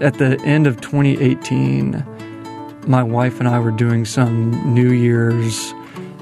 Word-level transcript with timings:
at 0.00 0.14
the 0.18 0.40
end 0.42 0.66
of 0.66 0.80
2018, 0.80 2.04
my 2.86 3.02
wife 3.02 3.38
and 3.38 3.48
I 3.48 3.58
were 3.58 3.70
doing 3.70 4.04
some 4.04 4.74
New 4.74 4.92
Year's 4.92 5.72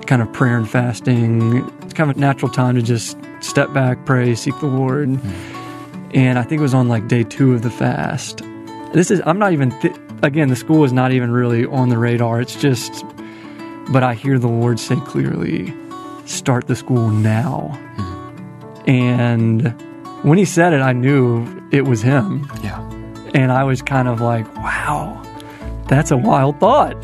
kind 0.06 0.22
of 0.22 0.32
prayer 0.32 0.56
and 0.56 0.68
fasting. 0.68 1.56
It's 1.82 1.94
kind 1.94 2.10
of 2.10 2.16
a 2.16 2.20
natural 2.20 2.50
time 2.50 2.74
to 2.76 2.82
just 2.82 3.16
step 3.40 3.72
back, 3.72 4.04
pray, 4.04 4.34
seek 4.34 4.58
the 4.60 4.66
Lord. 4.66 5.08
Mm-hmm. 5.08 6.12
And 6.14 6.38
I 6.38 6.42
think 6.42 6.60
it 6.60 6.62
was 6.62 6.74
on 6.74 6.88
like 6.88 7.08
day 7.08 7.24
two 7.24 7.54
of 7.54 7.62
the 7.62 7.70
fast. 7.70 8.42
This 8.92 9.10
is, 9.10 9.22
I'm 9.24 9.38
not 9.38 9.52
even, 9.52 9.70
th- 9.80 9.96
again, 10.22 10.48
the 10.48 10.56
school 10.56 10.84
is 10.84 10.92
not 10.92 11.12
even 11.12 11.30
really 11.30 11.64
on 11.64 11.88
the 11.88 11.96
radar. 11.96 12.40
It's 12.40 12.56
just, 12.56 13.04
but 13.90 14.02
I 14.02 14.14
hear 14.14 14.38
the 14.38 14.48
Lord 14.48 14.78
say 14.78 14.96
clearly, 14.96 15.74
start 16.26 16.66
the 16.66 16.76
school 16.76 17.08
now. 17.08 17.70
Mm-hmm. 17.96 18.90
And 18.90 19.82
when 20.22 20.36
he 20.36 20.44
said 20.44 20.72
it, 20.74 20.80
I 20.80 20.92
knew 20.92 21.46
it 21.72 21.86
was 21.86 22.02
him. 22.02 22.50
Yeah. 22.62 22.81
And 23.34 23.50
I 23.50 23.64
was 23.64 23.82
kind 23.82 24.08
of 24.08 24.20
like, 24.20 24.46
wow, 24.56 25.22
that's 25.88 26.10
a 26.10 26.16
wild 26.16 26.60
thought. 26.60 26.96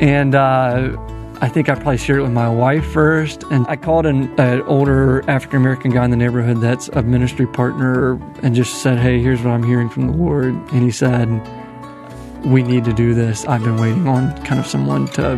And 0.00 0.34
uh, 0.34 0.96
I 1.40 1.48
think 1.48 1.68
I 1.68 1.74
probably 1.74 1.98
shared 1.98 2.20
it 2.20 2.22
with 2.22 2.32
my 2.32 2.48
wife 2.48 2.84
first. 2.86 3.44
And 3.44 3.66
I 3.68 3.76
called 3.76 4.06
an, 4.06 4.38
an 4.38 4.62
older 4.62 5.28
African 5.30 5.56
American 5.56 5.90
guy 5.90 6.04
in 6.04 6.10
the 6.10 6.16
neighborhood 6.16 6.60
that's 6.60 6.88
a 6.88 7.02
ministry 7.02 7.46
partner 7.46 8.14
and 8.42 8.54
just 8.54 8.82
said, 8.82 8.98
hey, 8.98 9.20
here's 9.22 9.40
what 9.42 9.52
I'm 9.52 9.62
hearing 9.62 9.88
from 9.88 10.06
the 10.08 10.16
Lord. 10.16 10.46
And 10.46 10.82
he 10.82 10.90
said, 10.90 11.28
we 12.44 12.62
need 12.62 12.84
to 12.84 12.92
do 12.92 13.14
this. 13.14 13.44
I've 13.46 13.62
been 13.62 13.76
waiting 13.76 14.08
on 14.08 14.36
kind 14.44 14.58
of 14.58 14.66
someone 14.66 15.06
to 15.08 15.36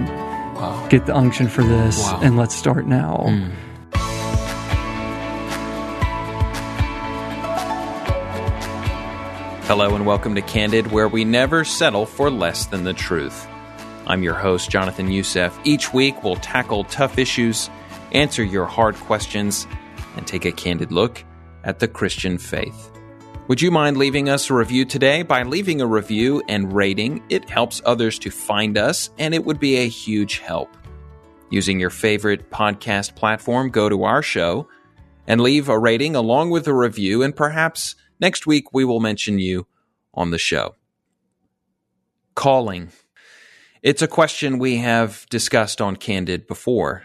wow. 0.56 0.86
get 0.88 1.06
the 1.06 1.14
unction 1.14 1.48
for 1.48 1.62
this, 1.62 1.98
wow. 2.02 2.20
and 2.22 2.36
let's 2.36 2.54
start 2.54 2.86
now. 2.86 3.26
Mm. 3.28 3.50
Hello, 9.66 9.94
and 9.94 10.04
welcome 10.04 10.34
to 10.34 10.42
Candid, 10.42 10.92
where 10.92 11.08
we 11.08 11.24
never 11.24 11.64
settle 11.64 12.04
for 12.04 12.30
less 12.30 12.66
than 12.66 12.84
the 12.84 12.92
truth. 12.92 13.48
I'm 14.06 14.22
your 14.22 14.34
host, 14.34 14.68
Jonathan 14.68 15.10
Youssef. 15.10 15.58
Each 15.64 15.90
week, 15.94 16.22
we'll 16.22 16.36
tackle 16.36 16.84
tough 16.84 17.16
issues, 17.16 17.70
answer 18.12 18.44
your 18.44 18.66
hard 18.66 18.94
questions, 18.94 19.66
and 20.16 20.26
take 20.26 20.44
a 20.44 20.52
candid 20.52 20.92
look 20.92 21.24
at 21.64 21.78
the 21.78 21.88
Christian 21.88 22.36
faith. 22.36 22.92
Would 23.48 23.62
you 23.62 23.70
mind 23.70 23.96
leaving 23.96 24.28
us 24.28 24.50
a 24.50 24.54
review 24.54 24.84
today? 24.84 25.22
By 25.22 25.44
leaving 25.44 25.80
a 25.80 25.86
review 25.86 26.42
and 26.46 26.70
rating, 26.74 27.22
it 27.30 27.48
helps 27.48 27.80
others 27.86 28.18
to 28.18 28.30
find 28.30 28.76
us, 28.76 29.08
and 29.18 29.32
it 29.32 29.46
would 29.46 29.60
be 29.60 29.78
a 29.78 29.88
huge 29.88 30.40
help. 30.40 30.76
Using 31.48 31.80
your 31.80 31.88
favorite 31.88 32.50
podcast 32.50 33.14
platform, 33.14 33.70
go 33.70 33.88
to 33.88 34.04
our 34.04 34.22
show 34.22 34.68
and 35.26 35.40
leave 35.40 35.70
a 35.70 35.78
rating 35.78 36.14
along 36.16 36.50
with 36.50 36.68
a 36.68 36.74
review, 36.74 37.22
and 37.22 37.34
perhaps 37.34 37.94
Next 38.20 38.46
week, 38.46 38.72
we 38.72 38.84
will 38.84 39.00
mention 39.00 39.38
you 39.38 39.66
on 40.12 40.30
the 40.30 40.38
show. 40.38 40.76
Calling. 42.34 42.90
It's 43.82 44.02
a 44.02 44.08
question 44.08 44.58
we 44.58 44.76
have 44.76 45.26
discussed 45.30 45.80
on 45.80 45.96
Candid 45.96 46.46
before. 46.46 47.04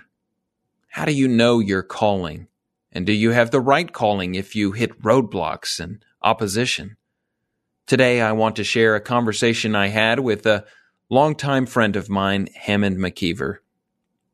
How 0.89 1.05
do 1.05 1.11
you 1.11 1.27
know 1.27 1.59
you're 1.59 1.83
calling? 1.83 2.47
And 2.91 3.05
do 3.05 3.13
you 3.13 3.31
have 3.31 3.51
the 3.51 3.59
right 3.59 3.91
calling 3.91 4.35
if 4.35 4.55
you 4.55 4.71
hit 4.71 5.01
roadblocks 5.01 5.79
and 5.79 6.03
opposition? 6.21 6.97
Today, 7.85 8.21
I 8.21 8.31
want 8.31 8.55
to 8.55 8.63
share 8.63 8.95
a 8.95 9.01
conversation 9.01 9.75
I 9.75 9.87
had 9.87 10.19
with 10.19 10.45
a 10.45 10.65
longtime 11.09 11.65
friend 11.65 11.95
of 11.95 12.09
mine, 12.09 12.47
Hammond 12.55 12.97
McKeever. 12.97 13.57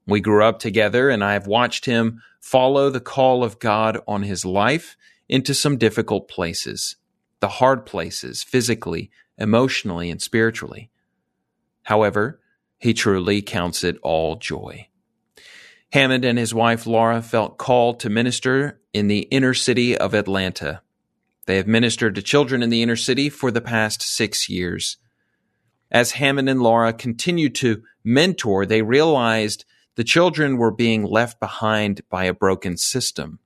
We 0.06 0.20
grew 0.22 0.44
up 0.44 0.60
together, 0.60 1.10
and 1.10 1.24
I 1.24 1.34
have 1.34 1.48
watched 1.48 1.86
him 1.86 2.22
follow 2.40 2.90
the 2.90 3.00
call 3.00 3.44
of 3.44 3.60
God 3.60 4.00
on 4.08 4.24
his 4.24 4.46
life 4.46 4.96
into 5.28 5.54
some 5.54 5.78
difficult 5.78 6.28
places, 6.28 6.96
the 7.40 7.48
hard 7.48 7.86
places, 7.86 8.44
physically, 8.44 9.12
emotionally, 9.38 10.10
and 10.10 10.22
spiritually. 10.22 10.90
However, 11.84 12.40
he 12.78 12.94
truly 12.94 13.42
counts 13.42 13.84
it 13.84 13.98
all 14.02 14.36
joy. 14.36 14.88
Hammond 15.92 16.26
and 16.26 16.38
his 16.38 16.54
wife 16.54 16.86
Laura 16.86 17.22
felt 17.22 17.58
called 17.58 18.00
to 18.02 18.10
minister 18.10 18.80
in 18.94 19.08
the 19.08 19.22
inner 19.32 19.54
city 19.54 19.98
of 19.98 20.14
Atlanta. 20.14 20.82
They 21.46 21.58
have 21.58 21.68
ministered 21.68 22.16
to 22.16 22.22
children 22.22 22.64
in 22.64 22.70
the 22.70 22.82
inner 22.82 22.96
city 22.96 23.30
for 23.30 23.52
the 23.52 23.62
past 23.62 24.02
six 24.02 24.50
years. 24.50 24.98
As 25.92 26.12
Hammond 26.12 26.50
and 26.50 26.62
Laura 26.62 26.92
continued 26.92 27.56
to 27.56 27.84
mentor, 28.04 28.66
they 28.66 28.82
realized 28.82 29.64
the 29.96 30.04
children 30.04 30.58
were 30.58 30.72
being 30.72 31.04
left 31.04 31.40
behind 31.40 32.02
by 32.10 32.26
a 32.26 32.34
broken 32.34 32.78
system. 32.78 33.40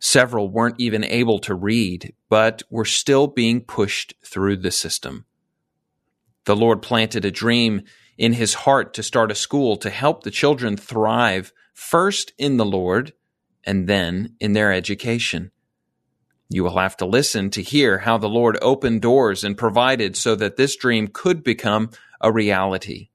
Several 0.00 0.48
weren't 0.48 0.78
even 0.78 1.04
able 1.04 1.38
to 1.40 1.54
read, 1.54 2.14
but 2.28 2.62
were 2.70 2.84
still 2.84 3.26
being 3.26 3.60
pushed 3.60 4.14
through 4.24 4.58
the 4.58 4.70
system. 4.70 5.24
The 6.44 6.56
Lord 6.56 6.82
planted 6.82 7.24
a 7.24 7.30
dream 7.30 7.82
in 8.16 8.32
his 8.32 8.54
heart 8.54 8.94
to 8.94 9.02
start 9.02 9.30
a 9.30 9.34
school 9.34 9.76
to 9.76 9.90
help 9.90 10.22
the 10.22 10.30
children 10.30 10.76
thrive 10.76 11.52
first 11.74 12.32
in 12.38 12.56
the 12.56 12.64
Lord 12.64 13.12
and 13.64 13.88
then 13.88 14.34
in 14.40 14.52
their 14.52 14.72
education. 14.72 15.50
You 16.48 16.64
will 16.64 16.78
have 16.78 16.96
to 16.98 17.06
listen 17.06 17.50
to 17.50 17.62
hear 17.62 17.98
how 17.98 18.16
the 18.18 18.28
Lord 18.28 18.56
opened 18.62 19.02
doors 19.02 19.44
and 19.44 19.58
provided 19.58 20.16
so 20.16 20.34
that 20.36 20.56
this 20.56 20.76
dream 20.76 21.08
could 21.08 21.44
become 21.44 21.90
a 22.20 22.32
reality. 22.32 23.10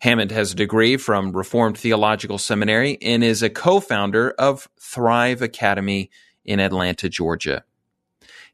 Hammond 0.00 0.30
has 0.30 0.52
a 0.52 0.56
degree 0.56 0.96
from 0.96 1.32
Reformed 1.32 1.78
Theological 1.78 2.38
Seminary 2.38 2.98
and 3.00 3.24
is 3.24 3.42
a 3.42 3.50
co 3.50 3.80
founder 3.80 4.30
of 4.32 4.68
Thrive 4.78 5.40
Academy 5.40 6.10
in 6.44 6.60
Atlanta, 6.60 7.08
Georgia. 7.08 7.64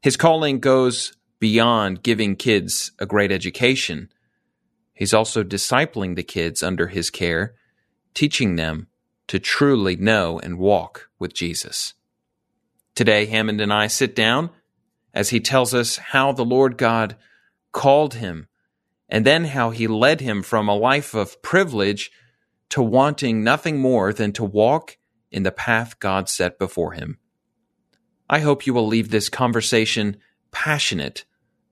His 0.01 0.17
calling 0.17 0.59
goes 0.59 1.13
beyond 1.39 2.03
giving 2.03 2.35
kids 2.35 2.91
a 2.99 3.05
great 3.05 3.31
education. 3.31 4.09
He's 4.93 5.13
also 5.13 5.43
discipling 5.43 6.15
the 6.15 6.23
kids 6.23 6.63
under 6.63 6.87
his 6.87 7.09
care, 7.09 7.55
teaching 8.13 8.55
them 8.55 8.87
to 9.27 9.39
truly 9.39 9.95
know 9.95 10.39
and 10.39 10.57
walk 10.57 11.09
with 11.19 11.33
Jesus. 11.33 11.93
Today, 12.95 13.25
Hammond 13.25 13.59
and 13.59 13.73
I 13.73 13.87
sit 13.87 14.15
down 14.15 14.49
as 15.13 15.29
he 15.29 15.39
tells 15.39 15.73
us 15.73 15.97
how 15.97 16.31
the 16.31 16.45
Lord 16.45 16.77
God 16.77 17.15
called 17.71 18.15
him 18.15 18.47
and 19.13 19.25
then 19.27 19.45
how 19.45 19.69
he 19.69 19.85
led 19.85 20.21
him 20.21 20.41
from 20.41 20.67
a 20.67 20.75
life 20.75 21.13
of 21.13 21.39
privilege 21.43 22.11
to 22.69 22.81
wanting 22.81 23.43
nothing 23.43 23.77
more 23.77 24.11
than 24.11 24.31
to 24.33 24.43
walk 24.43 24.97
in 25.31 25.43
the 25.43 25.51
path 25.51 25.99
God 25.99 26.27
set 26.27 26.57
before 26.57 26.93
him. 26.93 27.19
I 28.27 28.39
hope 28.39 28.65
you 28.65 28.73
will 28.73 28.87
leave 28.87 29.11
this 29.11 29.29
conversation 29.29 30.17
passionate 30.51 31.25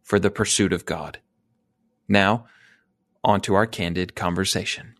for 0.03 0.19
the 0.19 0.29
pursuit 0.29 0.71
of 0.71 0.85
God. 0.85 1.17
Now, 2.07 2.45
on 3.23 3.41
to 3.41 3.55
our 3.55 3.65
candid 3.65 4.13
conversation. 4.13 4.93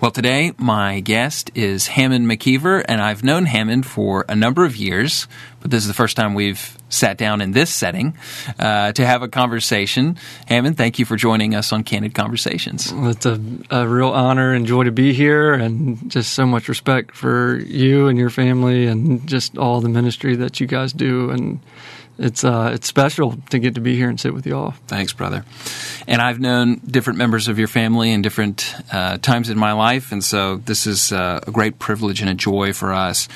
Well, 0.00 0.10
today 0.10 0.54
my 0.58 0.98
guest 0.98 1.52
is 1.54 1.86
Hammond 1.86 2.26
McKeever, 2.26 2.84
and 2.88 3.00
I've 3.00 3.22
known 3.22 3.46
Hammond 3.46 3.86
for 3.86 4.24
a 4.28 4.34
number 4.34 4.64
of 4.64 4.74
years, 4.74 5.28
but 5.60 5.70
this 5.70 5.82
is 5.82 5.88
the 5.88 5.94
first 5.94 6.16
time 6.16 6.34
we've 6.34 6.79
sat 6.90 7.16
down 7.16 7.40
in 7.40 7.52
this 7.52 7.70
setting 7.70 8.16
uh, 8.58 8.92
to 8.92 9.06
have 9.06 9.22
a 9.22 9.28
conversation. 9.28 10.16
Hammond, 10.46 10.76
thank 10.76 10.98
you 10.98 11.06
for 11.06 11.16
joining 11.16 11.54
us 11.54 11.72
on 11.72 11.82
Candid 11.82 12.14
Conversations. 12.14 12.92
Well, 12.92 13.08
it's 13.08 13.24
a, 13.24 13.40
a 13.70 13.88
real 13.88 14.10
honor 14.10 14.52
and 14.52 14.66
joy 14.66 14.84
to 14.84 14.92
be 14.92 15.14
here, 15.14 15.54
and 15.54 16.10
just 16.10 16.34
so 16.34 16.44
much 16.44 16.68
respect 16.68 17.16
for 17.16 17.56
you 17.56 18.08
and 18.08 18.18
your 18.18 18.30
family, 18.30 18.86
and 18.86 19.26
just 19.26 19.56
all 19.56 19.80
the 19.80 19.88
ministry 19.88 20.36
that 20.36 20.60
you 20.60 20.66
guys 20.66 20.92
do, 20.92 21.30
and 21.30 21.60
it's 22.18 22.44
uh, 22.44 22.70
it's 22.74 22.86
special 22.86 23.36
to 23.48 23.58
get 23.58 23.76
to 23.76 23.80
be 23.80 23.96
here 23.96 24.10
and 24.10 24.20
sit 24.20 24.34
with 24.34 24.46
you 24.46 24.54
all. 24.54 24.72
Thanks, 24.86 25.14
brother. 25.14 25.44
And 26.06 26.20
I've 26.20 26.38
known 26.38 26.76
different 26.86 27.18
members 27.18 27.48
of 27.48 27.58
your 27.58 27.68
family 27.68 28.12
in 28.12 28.20
different 28.20 28.74
uh, 28.92 29.16
times 29.16 29.48
in 29.48 29.58
my 29.58 29.72
life, 29.72 30.12
and 30.12 30.22
so 30.22 30.56
this 30.56 30.86
is 30.86 31.12
uh, 31.12 31.40
a 31.46 31.50
great 31.50 31.78
privilege 31.78 32.20
and 32.20 32.28
a 32.28 32.34
joy 32.34 32.74
for 32.74 32.92
us. 32.92 33.26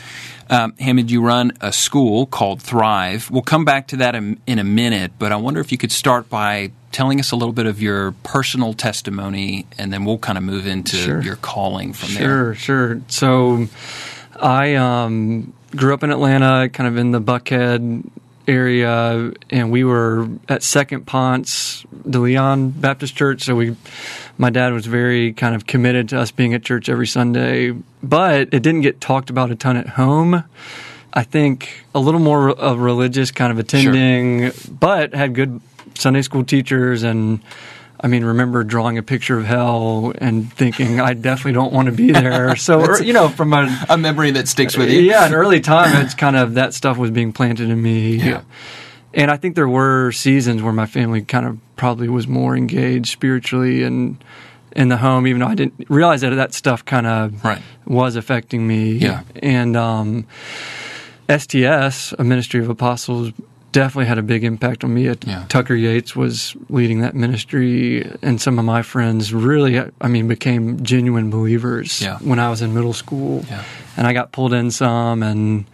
Um, 0.50 0.75
Hammond, 0.78 1.10
you 1.10 1.22
run 1.22 1.53
a 1.60 1.72
school 1.72 2.27
called 2.27 2.62
Thrive. 2.62 3.31
We'll 3.31 3.43
come 3.43 3.65
back 3.65 3.88
to 3.88 3.97
that 3.97 4.15
in, 4.15 4.41
in 4.47 4.59
a 4.59 4.65
minute, 4.65 5.13
but 5.18 5.33
I 5.33 5.36
wonder 5.36 5.60
if 5.60 5.72
you 5.72 5.78
could 5.78 5.92
start 5.92 6.28
by 6.28 6.71
telling 6.92 7.18
us 7.18 7.33
a 7.33 7.36
little 7.36 7.53
bit 7.53 7.66
of 7.66 7.83
your 7.83 8.13
personal 8.22 8.72
testimony, 8.72 9.66
and 9.78 9.92
then 9.92 10.04
we'll 10.04 10.18
kind 10.18 10.39
of 10.39 10.45
move 10.45 10.66
into 10.66 10.97
sure. 10.97 11.22
your 11.22 11.36
calling 11.36 11.92
from 11.92 12.10
sure, 12.10 12.21
there. 12.21 12.54
Sure, 12.54 12.89
sure. 12.95 13.03
So 13.09 13.66
I 14.41 14.74
um, 14.77 15.53
grew 15.71 15.95
up 15.95 16.03
in 16.03 16.10
Atlanta, 16.10 16.68
kind 16.68 16.89
of 16.89 16.97
in 16.97 17.10
the 17.10 17.21
Buckhead 17.21 18.09
area, 18.47 19.33
and 19.51 19.72
we 19.72 19.84
were 19.84 20.28
at 20.48 20.63
Second 20.63 21.07
Ponce 21.07 21.84
de 22.09 22.18
Leon 22.18 22.71
Baptist 22.71 23.16
Church. 23.16 23.42
So 23.42 23.57
we, 23.57 23.77
my 24.39 24.51
dad 24.51 24.72
was 24.72 24.86
very 24.86 25.33
kind 25.33 25.54
of 25.54 25.66
committed 25.66 26.09
to 26.10 26.19
us 26.19 26.31
being 26.31 26.54
at 26.54 26.63
church 26.63 26.89
every 26.89 27.07
Sunday, 27.07 27.72
but 28.03 28.48
it 28.53 28.63
didn't 28.63 28.81
get 28.81 29.01
talked 29.01 29.31
about 29.31 29.51
a 29.51 29.54
ton 29.54 29.77
at 29.77 29.91
home. 29.91 30.45
I 31.13 31.22
think 31.22 31.84
a 31.95 32.01
little 32.01 32.21
more 32.21 32.51
of 32.51 32.81
religious 32.81 33.31
kind 33.31 33.53
of 33.53 33.59
attending, 33.59 34.51
sure. 34.51 34.75
but 34.78 35.15
had 35.15 35.34
good 35.34 35.60
Sunday 35.95 36.22
school 36.22 36.45
teachers 36.45 37.04
and 37.04 37.41
I 38.01 38.07
mean, 38.07 38.22
remember 38.22 38.65
drawing 38.65 38.98
a 38.98 39.03
picture 39.03 39.39
of 39.39 39.47
hell 39.47 40.13
and 40.19 40.53
thinking, 40.53 41.01
I 41.01 41.15
definitely 41.15 41.53
don't 41.53 41.72
want 41.72 41.87
to 41.87 41.92
be 41.92 42.10
there. 42.13 42.54
So, 42.54 42.98
you 42.98 43.15
know, 43.15 43.30
from 43.30 43.54
a, 43.54 43.87
a 43.89 43.97
memory 43.97 44.33
that 44.33 44.47
sticks 44.47 44.77
with 44.77 44.91
you. 44.91 45.01
Yeah, 45.01 45.25
an 45.25 45.33
early 45.33 45.60
time, 45.60 46.04
it's 46.04 46.15
kind 46.15 46.37
of 46.37 46.54
that 46.54 46.75
stuff 46.75 46.98
was 46.98 47.10
being 47.10 47.33
planted 47.33 47.71
in 47.71 47.80
me. 47.80 48.16
Yeah. 48.16 48.42
and 49.15 49.30
I 49.30 49.39
think 49.39 49.54
there 49.54 49.69
were 49.69 50.13
seasons 50.13 50.63
where 50.63 50.72
my 50.72 50.84
family 50.84 51.22
kind 51.22 51.47
of 51.47 51.59
probably 51.76 52.09
was 52.09 52.26
more 52.28 52.56
engaged 52.56 53.06
spiritually 53.12 53.82
and 53.82 54.22
in 54.76 54.88
the 54.88 54.97
home, 54.97 55.26
even 55.26 55.41
though 55.41 55.47
I 55.47 55.54
didn't 55.54 55.86
realize 55.88 56.22
that 56.22 56.30
that 56.34 56.53
stuff 56.53 56.84
kind 56.84 57.06
of 57.06 57.44
Right. 57.44 57.62
was 57.86 58.16
affecting 58.16 58.66
me. 58.66 58.92
Yeah. 58.94 59.21
And 59.41 59.76
um, 59.76 60.26
STS, 61.28 62.12
a 62.18 62.24
Ministry 62.24 62.60
of 62.60 62.68
Apostles, 62.68 63.32
definitely 63.72 64.06
had 64.06 64.18
a 64.18 64.22
big 64.22 64.44
impact 64.44 64.84
on 64.84 64.92
me. 64.94 65.04
Yeah. 65.26 65.44
Tucker 65.48 65.74
Yates 65.74 66.15
was 66.15 66.54
leading 66.68 67.00
that 67.00 67.15
ministry, 67.15 68.09
and 68.22 68.41
some 68.41 68.59
of 68.59 68.65
my 68.65 68.82
friends 68.82 69.32
really, 69.32 69.80
I 70.00 70.09
mean, 70.09 70.28
became 70.28 70.82
genuine 70.82 71.30
believers 71.30 72.00
Yeah. 72.00 72.18
when 72.18 72.38
I 72.38 72.50
was 72.50 72.62
in 72.62 72.74
middle 72.74 72.92
school. 72.92 73.44
Yeah. 73.48 73.62
And 73.97 74.06
I 74.06 74.12
got 74.12 74.32
pulled 74.32 74.53
in 74.53 74.70
some, 74.70 75.22
and 75.22 75.65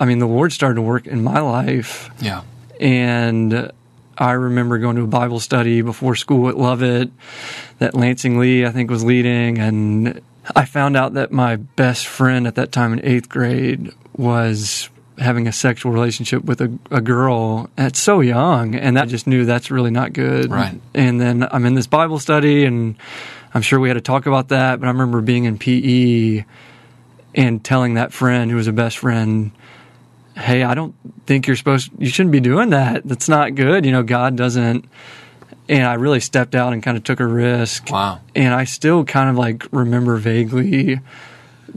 I 0.00 0.04
mean, 0.04 0.18
the 0.18 0.26
Lord 0.28 0.52
started 0.52 0.76
to 0.76 0.82
work 0.82 1.06
in 1.06 1.22
my 1.24 1.40
life. 1.40 2.10
Yeah. 2.20 2.42
And 2.80 3.70
I 4.20 4.32
remember 4.32 4.78
going 4.78 4.96
to 4.96 5.02
a 5.02 5.06
Bible 5.06 5.40
study 5.40 5.80
before 5.80 6.14
school 6.14 6.50
at 6.50 6.58
Lovett 6.58 7.10
that 7.78 7.94
Lansing 7.94 8.38
Lee, 8.38 8.66
I 8.66 8.70
think, 8.70 8.90
was 8.90 9.02
leading. 9.02 9.58
And 9.58 10.20
I 10.54 10.66
found 10.66 10.94
out 10.94 11.14
that 11.14 11.32
my 11.32 11.56
best 11.56 12.06
friend 12.06 12.46
at 12.46 12.56
that 12.56 12.70
time 12.70 12.92
in 12.92 13.02
eighth 13.02 13.30
grade 13.30 13.94
was 14.14 14.90
having 15.16 15.48
a 15.48 15.52
sexual 15.52 15.90
relationship 15.90 16.44
with 16.44 16.60
a, 16.60 16.78
a 16.90 17.00
girl 17.00 17.70
at 17.78 17.96
so 17.96 18.20
young. 18.20 18.74
And 18.74 18.98
I 18.98 19.06
just 19.06 19.26
knew 19.26 19.46
that's 19.46 19.70
really 19.70 19.90
not 19.90 20.12
good. 20.12 20.50
Right. 20.50 20.78
And 20.94 21.18
then 21.18 21.48
I'm 21.50 21.64
in 21.64 21.74
this 21.74 21.86
Bible 21.86 22.18
study, 22.18 22.66
and 22.66 22.96
I'm 23.54 23.62
sure 23.62 23.80
we 23.80 23.88
had 23.88 23.94
to 23.94 24.02
talk 24.02 24.26
about 24.26 24.48
that. 24.48 24.80
But 24.80 24.86
I 24.86 24.90
remember 24.90 25.22
being 25.22 25.44
in 25.44 25.56
PE 25.56 26.44
and 27.34 27.64
telling 27.64 27.94
that 27.94 28.12
friend 28.12 28.50
who 28.50 28.58
was 28.58 28.66
a 28.66 28.72
best 28.72 28.98
friend, 28.98 29.52
hey, 30.40 30.62
I 30.62 30.74
don't 30.74 30.94
think 31.26 31.46
you're 31.46 31.56
supposed, 31.56 31.90
you 31.98 32.08
shouldn't 32.08 32.32
be 32.32 32.40
doing 32.40 32.70
that. 32.70 33.02
That's 33.04 33.28
not 33.28 33.54
good. 33.54 33.84
You 33.84 33.92
know, 33.92 34.02
God 34.02 34.36
doesn't. 34.36 34.84
And 35.68 35.84
I 35.86 35.94
really 35.94 36.20
stepped 36.20 36.54
out 36.54 36.72
and 36.72 36.82
kind 36.82 36.96
of 36.96 37.04
took 37.04 37.20
a 37.20 37.26
risk. 37.26 37.90
Wow. 37.90 38.20
And 38.34 38.52
I 38.52 38.64
still 38.64 39.04
kind 39.04 39.30
of 39.30 39.36
like 39.36 39.66
remember 39.72 40.16
vaguely 40.16 41.00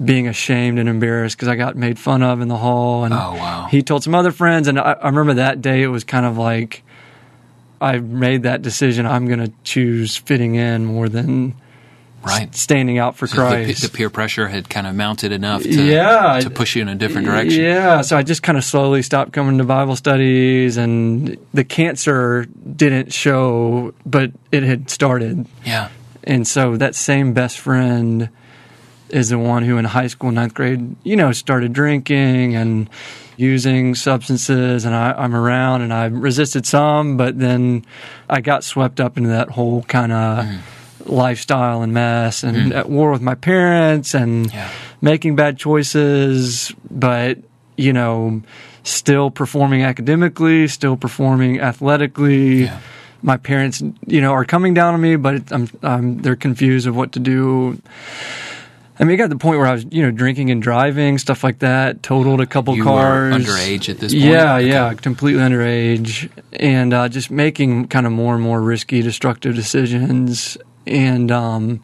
being 0.04 0.28
ashamed 0.28 0.80
and 0.80 0.90
embarrassed 0.90 1.38
because 1.38 1.48
I 1.48 1.56
got 1.56 1.76
made 1.76 2.00
fun 2.00 2.24
of 2.24 2.42
in 2.42 2.48
the 2.48 2.58
hall. 2.58 3.04
And 3.04 3.14
Oh, 3.14 3.36
wow. 3.36 3.68
he 3.70 3.84
told 3.84 4.04
some 4.04 4.16
other 4.16 4.32
friends. 4.32 4.68
And 4.68 4.80
I, 4.80 4.94
I 4.94 5.06
remember 5.08 5.36
that 5.36 5.62
day 5.62 5.84
it 5.84 5.88
was 5.88 6.04
kind 6.04 6.26
of 6.26 6.38
like 6.38 6.84
I 7.80 8.00
made 8.00 8.44
that 8.44 8.62
decision. 8.64 9.06
I'm 9.06 9.28
going 9.28 9.40
to 9.46 9.52
choose 9.64 10.16
fitting 10.18 10.56
in 10.56 10.86
more 10.86 11.08
than 11.10 11.54
Right. 12.26 12.54
standing 12.56 12.98
out 12.98 13.16
for 13.16 13.28
So 13.28 13.36
Christ. 13.36 13.82
the 13.82 13.90
peer 13.90 14.10
pressure 14.10 14.48
had 14.48 14.70
kind 14.70 14.88
of 14.88 14.96
mounted 14.96 15.32
enough 15.32 15.64
to, 15.64 15.70
Yeah. 15.70 16.40
to 16.42 16.50
push 16.50 16.76
you 16.76 16.82
in 16.82 16.90
a 16.90 16.96
different 16.96 17.28
direction. 17.28 17.64
Yeah, 17.64 18.02
so 18.02 18.18
I 18.18 18.24
just 18.24 18.44
kind 18.44 18.58
of 18.58 18.64
slowly 18.64 19.02
stopped 19.02 19.34
coming 19.34 19.58
to 19.58 19.64
Bible 19.64 19.96
studies, 19.96 20.78
and 20.78 21.38
the 21.54 21.64
cancer 21.64 22.46
didn't 22.76 23.14
show, 23.14 23.94
but 24.06 24.32
it 24.52 24.64
had 24.64 24.90
started. 24.90 25.46
Yeah. 25.66 25.90
And 26.24 26.48
so 26.48 26.78
that 26.78 26.96
same 26.96 27.34
best 27.34 27.60
friend 27.60 28.30
is 29.10 29.30
the 29.30 29.38
one 29.38 29.64
who 29.64 29.78
in 29.78 29.86
high 29.86 30.08
school, 30.08 30.32
ninth 30.32 30.54
grade, 30.54 30.96
you 31.04 31.16
know, 31.16 31.32
started 31.32 31.74
drinking 31.74 32.56
and 32.56 32.90
using 33.38 33.94
substances. 33.96 34.86
And 34.86 34.96
I, 34.96 35.12
I'm 35.12 35.36
around 35.36 35.82
and 35.82 35.94
I 35.94 36.06
resisted 36.06 36.66
some, 36.66 37.18
but 37.18 37.38
then 37.38 37.86
I 38.30 38.42
got 38.42 38.64
swept 38.64 39.00
up 39.00 39.18
into 39.18 39.30
that 39.30 39.50
whole 39.50 39.84
kind 39.84 40.12
of 40.12 40.46
mm. 40.46 40.60
Lifestyle 41.06 41.82
and 41.82 41.94
mess 41.94 42.44
and 42.44 42.74
at 42.74 42.90
war 42.90 43.12
with 43.12 43.22
my 43.22 43.36
parents 43.36 44.14
and 44.14 44.52
Yeah. 44.54 44.70
making 45.02 45.36
bad 45.36 45.58
choices, 45.58 46.74
but, 46.90 47.38
you 47.78 47.94
know, 47.94 48.42
still 48.84 49.30
performing 49.32 49.84
academically, 49.84 50.68
still 50.68 50.96
performing 50.98 51.60
athletically 51.60 52.64
Yeah. 52.66 52.78
my 53.22 53.38
parents, 53.38 53.82
you 54.08 54.22
know, 54.22 54.32
are 54.34 54.46
coming 54.46 54.74
down 54.74 54.94
on 54.94 55.02
me, 55.02 55.16
but 55.16 55.36
it, 55.36 55.44
I'm, 55.52 55.70
I'm, 55.82 56.18
they're 56.22 56.36
confused 56.36 56.88
of 56.88 56.96
what 56.96 57.12
to 57.14 57.20
do. 57.20 57.80
I 59.00 59.06
mean, 59.06 59.16
it 59.16 59.18
got 59.18 59.24
to 59.24 59.30
the 59.30 59.38
point 59.38 59.58
where 59.58 59.68
I 59.68 59.72
was, 59.74 59.86
you 59.90 60.04
know, 60.04 60.12
drinking 60.12 60.52
and 60.52 60.62
driving, 60.62 61.18
stuff 61.18 61.44
like 61.44 61.60
that. 61.60 62.04
Totaled 62.04 62.42
a 62.42 62.46
couple 62.46 62.76
You 62.76 62.84
were 62.86 62.92
cars. 62.92 63.36
underage 63.36 63.90
at 63.90 63.98
this 64.00 64.14
point? 64.14 64.26
Yeah, 64.26 64.56
Okay. 64.58 64.68
yeah, 64.68 64.94
completely 64.94 65.42
underage, 65.42 66.30
and 66.54 66.94
uh, 66.94 67.10
just 67.10 67.32
making 67.32 67.88
kind 67.88 68.06
of 68.06 68.12
more 68.12 68.36
and 68.36 68.44
more 68.44 68.62
risky, 68.62 69.02
destructive 69.02 69.56
decisions. 69.56 70.58
And 70.86 71.32
um, 71.32 71.84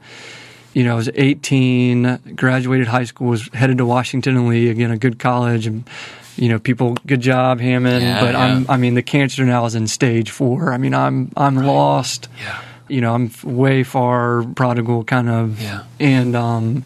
you 0.74 0.84
know, 0.84 0.94
I 0.94 0.96
was 0.96 1.10
18, 1.13 2.36
graduated 2.36 2.88
high 2.88 3.04
school, 3.04 3.28
was 3.28 3.50
headed 3.54 3.80
to 3.80 3.86
Washington 3.86 4.38
and 4.38 4.48
Lee 4.48 4.69
again, 4.69 4.92
a 4.92 4.98
good 4.98 5.19
college, 5.19 5.66
and 5.68 5.88
you 6.36 6.48
know, 6.48 6.60
people, 6.60 6.96
good 7.06 7.22
job, 7.22 7.60
Hammond. 7.60 8.01
Yeah, 8.01 8.22
but 8.22 8.36
I'm. 8.36 8.66
I 8.69 8.78
mean, 8.78 8.94
the 8.94 9.01
cancer 9.01 9.46
now 9.46 9.66
is 9.66 9.75
in 9.75 9.88
stage 9.88 10.31
four. 10.31 10.72
I 10.72 10.78
mean, 10.78 10.94
I'm, 10.94 11.31
I'm 11.36 11.57
lost. 11.57 12.30
Yeah. 12.40 12.62
You 12.88 13.01
know, 13.01 13.13
I'm 13.13 13.31
way 13.44 13.84
far 13.84 14.44
prodigal, 14.56 15.04
kind 15.04 15.30
of. 15.30 15.62
Yeah. 15.62 15.84
And 16.00 16.36
um, 16.36 16.86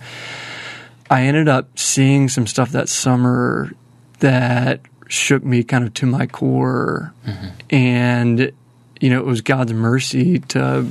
I 1.09 1.23
ended 1.23 1.47
up 1.47 1.77
seeing 1.77 2.29
some 2.29 2.47
stuff 2.47 2.71
that 2.71 2.89
summer 2.89 3.71
that 4.19 4.81
shook 5.07 5.43
me 5.43 5.63
kind 5.63 5.83
of 5.85 5.93
to 5.95 6.07
my 6.07 6.25
core, 6.25 7.13
and 7.69 8.51
you 8.99 9.09
know, 9.09 9.19
it 9.19 9.25
was 9.25 9.41
God's 9.41 9.73
mercy 9.73 10.39
to 10.39 10.87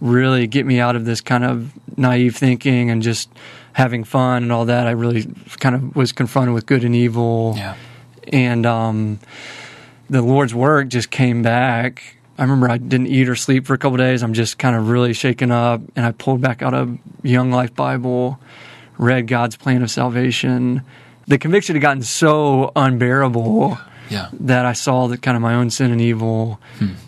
really 0.00 0.46
get 0.46 0.66
me 0.66 0.80
out 0.80 0.96
of 0.96 1.04
this 1.04 1.20
kind 1.20 1.44
of 1.44 1.72
naive 1.98 2.36
thinking 2.36 2.90
and 2.90 3.02
just 3.02 3.30
having 3.72 4.04
fun 4.04 4.42
and 4.42 4.52
all 4.52 4.66
that. 4.66 4.86
I 4.86 4.92
really 4.92 5.26
kind 5.58 5.74
of 5.74 5.96
was 5.96 6.12
confronted 6.12 6.54
with 6.54 6.66
good 6.66 6.84
and 6.84 6.94
evil. 6.94 7.54
Yeah. 7.56 7.74
And 8.32 8.66
um, 8.66 9.20
the 10.10 10.22
Lord's 10.22 10.54
work 10.54 10.88
just 10.88 11.10
came 11.10 11.42
back. 11.42 12.16
I 12.36 12.42
remember 12.42 12.70
I 12.70 12.78
didn't 12.78 13.08
eat 13.08 13.28
or 13.28 13.34
sleep 13.34 13.66
for 13.66 13.74
a 13.74 13.78
couple 13.78 13.96
days. 13.96 14.22
I'm 14.22 14.34
just 14.34 14.58
kind 14.58 14.76
of 14.76 14.88
really 14.88 15.12
shaken 15.12 15.50
up. 15.50 15.80
And 15.96 16.06
I 16.06 16.12
pulled 16.12 16.40
back 16.40 16.62
out 16.62 16.72
a 16.72 16.96
Young 17.22 17.50
Life 17.50 17.74
Bible, 17.74 18.38
read 18.96 19.26
God's 19.26 19.56
plan 19.56 19.82
of 19.82 19.90
salvation. 19.90 20.82
The 21.26 21.38
conviction 21.38 21.74
had 21.74 21.82
gotten 21.82 22.02
so 22.02 22.70
unbearable 22.76 23.78
Yeah. 24.10 24.28
that 24.40 24.64
I 24.66 24.72
saw 24.72 25.06
that 25.08 25.22
kind 25.22 25.36
of 25.36 25.42
my 25.42 25.54
own 25.54 25.70
sin 25.70 25.90
and 25.92 26.00
evil. 26.00 26.60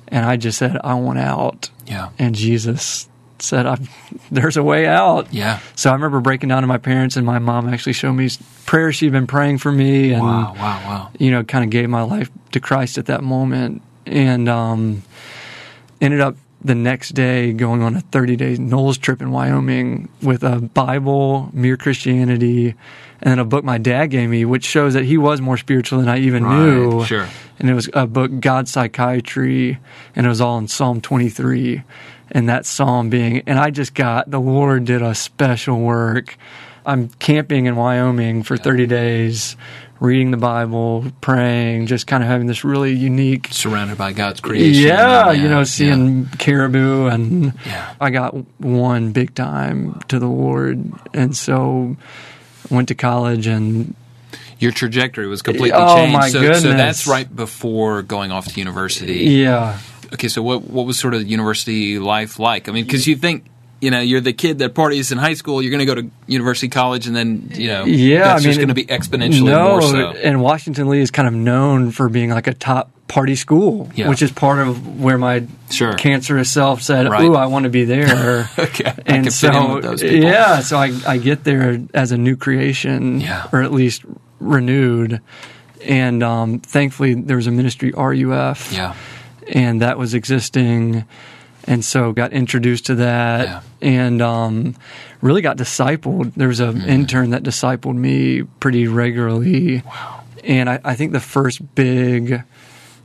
And 0.08 0.24
I 0.24 0.36
just 0.36 0.58
said, 0.58 0.78
I 0.82 0.94
want 0.94 1.18
out. 1.18 1.70
Yeah. 1.86 2.10
And 2.18 2.34
Jesus 2.34 3.08
said, 3.38 3.66
I've, 3.66 3.88
There's 4.30 4.56
a 4.56 4.62
way 4.62 4.86
out. 4.86 5.32
Yeah. 5.32 5.60
So 5.74 5.90
I 5.90 5.94
remember 5.94 6.20
breaking 6.20 6.48
down 6.50 6.62
to 6.62 6.66
my 6.66 6.78
parents, 6.78 7.16
and 7.16 7.24
my 7.24 7.38
mom 7.38 7.68
actually 7.72 7.94
showed 7.94 8.12
me 8.12 8.28
prayers 8.66 8.96
she'd 8.96 9.12
been 9.12 9.26
praying 9.26 9.58
for 9.58 9.72
me, 9.72 10.12
and 10.12 10.22
Wow. 10.22 10.54
Wow. 10.54 10.82
Wow. 10.86 11.10
you 11.18 11.30
know, 11.30 11.42
kind 11.44 11.64
of 11.64 11.70
gave 11.70 11.88
my 11.88 12.02
life 12.02 12.30
to 12.52 12.60
Christ 12.60 12.98
at 12.98 13.06
that 13.06 13.22
moment, 13.22 13.82
and 14.06 14.48
um, 14.48 15.02
ended 16.00 16.20
up 16.20 16.36
the 16.62 16.74
next 16.74 17.10
day 17.10 17.52
going 17.54 17.80
on 17.82 17.96
a 17.96 18.00
30 18.00 18.36
day 18.36 18.56
NOLS 18.56 18.98
trip 19.00 19.22
in 19.22 19.30
Wyoming 19.30 20.08
with 20.20 20.42
a 20.42 20.60
Bible, 20.60 21.48
Mere 21.54 21.76
Christianity, 21.78 22.74
and 23.22 23.30
then 23.30 23.38
a 23.38 23.44
book 23.44 23.64
my 23.64 23.78
dad 23.78 24.06
gave 24.06 24.28
me, 24.30 24.44
which 24.44 24.64
shows 24.64 24.94
that 24.94 25.04
he 25.04 25.18
was 25.18 25.40
more 25.40 25.56
spiritual 25.56 25.98
than 26.00 26.08
I 26.08 26.18
even 26.18 26.44
Right, 26.44 26.58
knew. 26.58 27.04
sure. 27.04 27.28
And 27.58 27.68
it 27.68 27.74
was 27.74 27.88
a 27.92 28.06
book, 28.06 28.40
God's 28.40 28.70
Psychiatry, 28.70 29.78
and 30.16 30.26
it 30.26 30.28
was 30.28 30.40
all 30.40 30.56
in 30.58 30.68
Psalm 30.68 31.00
23. 31.00 31.82
And 32.32 32.48
that 32.48 32.64
psalm 32.64 33.10
being, 33.10 33.42
and 33.46 33.58
I 33.58 33.70
just 33.70 33.92
got, 33.94 34.30
the 34.30 34.40
Lord 34.40 34.84
did 34.84 35.02
a 35.02 35.14
special 35.14 35.80
work. 35.80 36.36
I'm 36.86 37.08
camping 37.18 37.66
in 37.66 37.76
Wyoming 37.76 38.44
for 38.44 38.56
30 38.56 38.86
days, 38.86 39.56
reading 39.98 40.30
the 40.30 40.36
Bible, 40.38 41.04
praying, 41.20 41.86
just 41.88 42.06
kind 42.06 42.22
of 42.22 42.28
having 42.30 42.46
this 42.46 42.64
really 42.64 42.92
unique 42.94 43.48
Surrounded 43.50 43.98
by 43.98 44.12
God's 44.12 44.40
creation. 44.40 44.84
yeah, 44.86 45.30
you 45.32 45.48
know, 45.48 45.58
yeah. 45.58 45.64
seeing 45.64 46.26
caribou, 46.38 47.06
and 47.08 47.52
Yeah. 47.66 47.94
I 48.00 48.10
got 48.10 48.34
one 48.58 49.10
big 49.12 49.34
time 49.34 50.00
to 50.08 50.18
the 50.20 50.28
Lord, 50.28 50.82
and 51.12 51.36
so 51.36 51.96
went 52.70 52.88
to 52.88 52.94
college, 52.94 53.46
and 53.46 53.94
your 54.58 54.72
trajectory 54.72 55.26
was 55.26 55.42
completely 55.42 55.72
Oh, 55.72 55.96
changed. 55.96 56.12
my 56.12 56.28
so, 56.28 56.40
so 56.40 56.46
goodness. 56.52 56.62
that's 56.76 57.06
right 57.06 57.34
before 57.34 58.02
going 58.02 58.30
off 58.32 58.46
to 58.46 58.58
university. 58.58 59.24
yeah, 59.24 59.78
Okay, 60.12 60.28
so 60.28 60.42
what 60.42 60.62
what 60.64 60.86
was 60.86 60.98
sort 60.98 61.14
of 61.14 61.26
university 61.28 61.98
life 61.98 62.38
like? 62.38 62.68
I 62.68 62.72
mean, 62.72 62.84
because 62.84 63.06
you 63.06 63.16
think 63.16 63.44
you 63.80 63.90
know 63.90 64.00
you're 64.00 64.20
the 64.20 64.32
kid 64.32 64.58
that 64.58 64.74
parties 64.74 65.10
in 65.12 65.18
high 65.18 65.34
school, 65.34 65.62
you're 65.62 65.70
going 65.70 65.86
to 65.86 65.86
go 65.86 65.94
to 65.94 66.10
university, 66.26 66.68
college, 66.68 67.06
and 67.06 67.14
then 67.16 67.50
you 67.54 67.68
know 67.68 67.84
yeah, 67.84 68.18
that's 68.24 68.30
I 68.30 68.36
mean, 68.36 68.42
just 68.44 68.58
going 68.58 68.68
to 68.68 68.74
be 68.74 68.84
exponentially 68.86 69.44
no, 69.46 69.68
more 69.70 69.82
so. 69.82 70.10
and 70.12 70.40
Washington 70.42 70.88
Lee 70.88 71.00
is 71.00 71.10
kind 71.10 71.26
of 71.28 71.34
known 71.34 71.90
for 71.90 72.08
being 72.08 72.30
like 72.30 72.46
a 72.46 72.54
top 72.54 72.90
party 73.08 73.34
school, 73.34 73.90
Yeah. 73.96 74.08
which 74.08 74.22
is 74.22 74.30
part 74.30 74.60
of 74.60 75.00
where 75.00 75.18
my 75.18 75.44
Sure. 75.70 75.94
cancerous 75.94 76.48
self 76.50 76.82
said, 76.82 77.08
Right. 77.08 77.24
"Ooh, 77.24 77.34
I 77.34 77.46
want 77.46 77.64
to 77.64 77.70
be 77.70 77.84
there." 77.84 78.48
Okay, 78.58 78.92
and 79.06 79.32
so 79.32 79.48
fit 79.50 79.56
in 79.56 79.74
with 79.74 79.82
those 79.84 80.02
people. 80.02 80.28
yeah, 80.28 80.60
so 80.60 80.76
I 80.78 80.92
I 81.06 81.16
get 81.18 81.42
there 81.44 81.80
as 81.94 82.12
a 82.12 82.16
new 82.18 82.36
creation, 82.36 83.20
Yeah. 83.20 83.46
or 83.52 83.62
at 83.62 83.72
least 83.72 84.02
renewed, 84.38 85.20
and 85.86 86.22
um, 86.22 86.58
thankfully 86.60 87.14
there 87.14 87.36
was 87.36 87.46
a 87.46 87.50
ministry 87.50 87.92
RUF, 87.96 88.72
yeah, 88.72 88.94
and 89.48 89.82
that 89.82 89.98
was 89.98 90.14
existing, 90.14 91.04
and 91.70 91.84
so 91.84 92.12
got 92.12 92.32
introduced 92.32 92.86
to 92.86 92.94
that, 92.96 93.46
Yeah. 93.46 93.60
and 93.80 94.20
um, 94.20 94.74
really 95.22 95.40
got 95.40 95.56
discipled. 95.56 96.34
There 96.34 96.48
was 96.48 96.60
an 96.60 96.74
Mm-hmm. 96.74 96.88
intern 96.88 97.30
that 97.30 97.42
discipled 97.44 97.94
me 97.96 98.42
pretty 98.58 98.88
regularly, 98.88 99.82
wow, 99.86 100.22
and 100.44 100.68
I, 100.68 100.80
I 100.84 100.94
think 100.96 101.12
the 101.12 101.20
first 101.20 101.74
big 101.74 102.42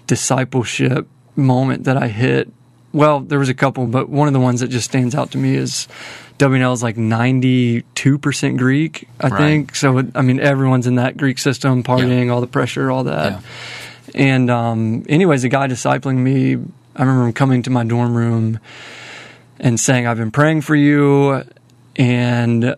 discipleship 0.08 1.08
moment 1.36 1.84
that 1.86 1.98
I 1.98 2.08
hit. 2.08 2.52
Well, 2.94 3.20
there 3.20 3.40
was 3.40 3.50
a 3.50 3.54
couple, 3.54 3.88
but 3.88 4.08
one 4.08 4.28
of 4.28 4.34
the 4.34 4.40
ones 4.40 4.62
that 4.62 4.70
just 4.70 4.86
stands 4.88 5.14
out 5.16 5.32
to 5.32 5.38
me 5.38 5.56
is 5.56 5.88
WNL 6.40 6.74
is 6.74 6.82
like 6.82 6.96
92% 6.96 8.58
Greek, 8.58 9.08
I 9.20 9.28
Right. 9.28 9.38
think. 9.38 9.76
So, 9.76 10.04
I 10.16 10.22
mean, 10.22 10.40
everyone's 10.40 10.88
in 10.88 10.96
that 10.96 11.18
Greek 11.18 11.38
system, 11.38 11.84
partying, 11.84 12.32
all 12.32 12.40
the 12.42 12.48
pressure, 12.48 12.90
all 12.90 13.04
that. 13.06 13.32
Yeah. 13.34 13.40
And, 14.16 14.50
um, 14.50 15.04
anyways, 15.10 15.42
the 15.42 15.50
guy 15.50 15.68
discipling 15.68 16.18
me, 16.18 16.58
I 16.96 17.02
remember 17.02 17.28
him 17.28 17.34
coming 17.34 17.62
to 17.64 17.70
my 17.70 17.84
dorm 17.84 18.16
room 18.16 18.60
and 19.60 19.80
saying, 19.80 20.08
I've 20.08 20.18
been 20.18 20.32
praying 20.32 20.62
for 20.62 20.76
you 20.76 21.44
and 21.96 22.76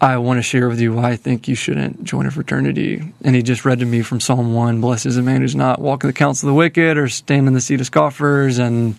I 0.00 0.18
want 0.18 0.38
to 0.38 0.42
share 0.42 0.68
with 0.68 0.80
you 0.80 0.92
why 0.94 1.10
I 1.12 1.16
think 1.16 1.48
you 1.48 1.54
shouldn't 1.54 2.04
join 2.04 2.26
a 2.26 2.30
fraternity. 2.30 3.02
And 3.22 3.34
he 3.34 3.42
just 3.42 3.64
read 3.64 3.78
to 3.78 3.86
me 3.86 4.02
from 4.02 4.20
Psalm 4.20 4.52
1 4.52 4.80
Blessed 4.80 5.06
is 5.06 5.16
the 5.16 5.22
man 5.22 5.40
who's 5.40 5.54
not 5.56 5.80
walking 5.80 6.08
the 6.08 6.14
counsel 6.14 6.48
of 6.48 6.52
the 6.52 6.58
wicked 6.58 6.98
or 6.98 7.08
stand 7.08 7.46
in 7.48 7.54
the 7.54 7.60
seat 7.60 7.80
of 7.80 7.86
scoffers. 7.86 8.58
And, 8.58 8.98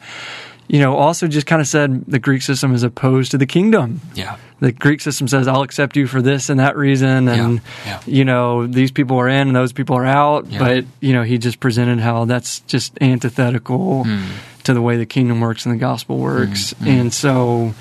you 0.67 0.79
know, 0.79 0.95
also 0.95 1.27
just 1.27 1.45
kind 1.45 1.61
of 1.61 1.67
said 1.67 2.05
the 2.07 2.17
Greek 2.19 2.41
system 2.41 2.73
is 2.73 2.81
opposed 2.83 3.31
to 3.31 3.37
the 3.37 3.45
kingdom. 3.45 4.01
Yeah. 4.15 4.37
The 4.59 4.71
Greek 4.71 5.01
system 5.01 5.27
says, 5.27 5.47
I'll 5.47 5.61
accept 5.61 5.95
you 5.95 6.07
for 6.07 6.19
this 6.19 6.49
and 6.49 6.59
that 6.59 6.75
reason. 6.75 7.27
And, 7.27 7.55
Yeah, 7.55 7.59
yeah. 7.85 8.01
you 8.07 8.25
know, 8.25 8.65
these 8.65 8.89
people 8.89 9.17
are 9.19 9.29
in 9.29 9.47
and 9.47 9.55
those 9.55 9.71
people 9.73 9.95
are 9.97 10.05
out. 10.05 10.47
Yeah. 10.47 10.57
But, 10.59 10.85
you 10.99 11.13
know, 11.13 11.21
he 11.21 11.37
just 11.37 11.59
presented 11.59 11.99
how 11.99 12.25
that's 12.25 12.61
just 12.61 12.97
antithetical 13.01 14.03
Hmm. 14.05 14.23
To 14.67 14.73
the 14.73 14.81
way 14.81 14.97
the 14.97 15.05
kingdom 15.05 15.41
works 15.41 15.65
and 15.65 15.73
the 15.73 15.79
gospel 15.79 16.17
works. 16.17 16.73
Mm-hmm. 16.73 16.85
Mm-hmm. 16.85 16.99
And 16.99 17.13
so 17.13 17.73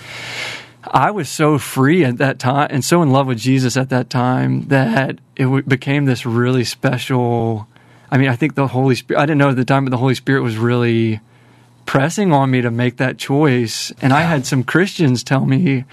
I 0.85 1.11
was 1.11 1.28
so 1.28 1.59
free 1.59 2.05
at 2.05 2.19
that 2.19 2.38
time 2.38 2.69
and 2.71 2.85
so 2.85 3.02
in 3.02 3.11
love 3.11 3.26
with 3.26 3.38
Jesus 3.38 3.76
at 3.76 3.90
that 3.90 4.09
time 4.09 4.69
that 4.69 5.19
it 5.37 5.45
w- 5.45 5.62
became 5.62 6.05
this 6.07 6.25
really 6.25 6.64
special. 6.64 7.69
I 8.11 8.19
mean, 8.19 8.28
I 8.28 8.37
think 8.37 8.55
the 8.55 8.69
Holy 8.69 8.95
Spirit, 8.95 9.21
I 9.21 9.26
didn't 9.26 9.38
know 9.38 9.50
at 9.50 9.57
the 9.57 9.64
time, 9.64 9.85
but 9.85 9.90
the 9.90 9.97
Holy 9.99 10.14
Spirit 10.14 10.43
was 10.43 10.57
really 10.57 11.21
pressing 11.87 12.33
on 12.33 12.50
me 12.50 12.61
to 12.61 12.71
make 12.71 12.97
that 12.97 13.19
choice. 13.19 13.93
And 14.00 14.12
I 14.12 14.23
had 14.23 14.47
some 14.47 14.64
Christians 14.64 15.23
tell 15.23 15.45
me, 15.45 15.85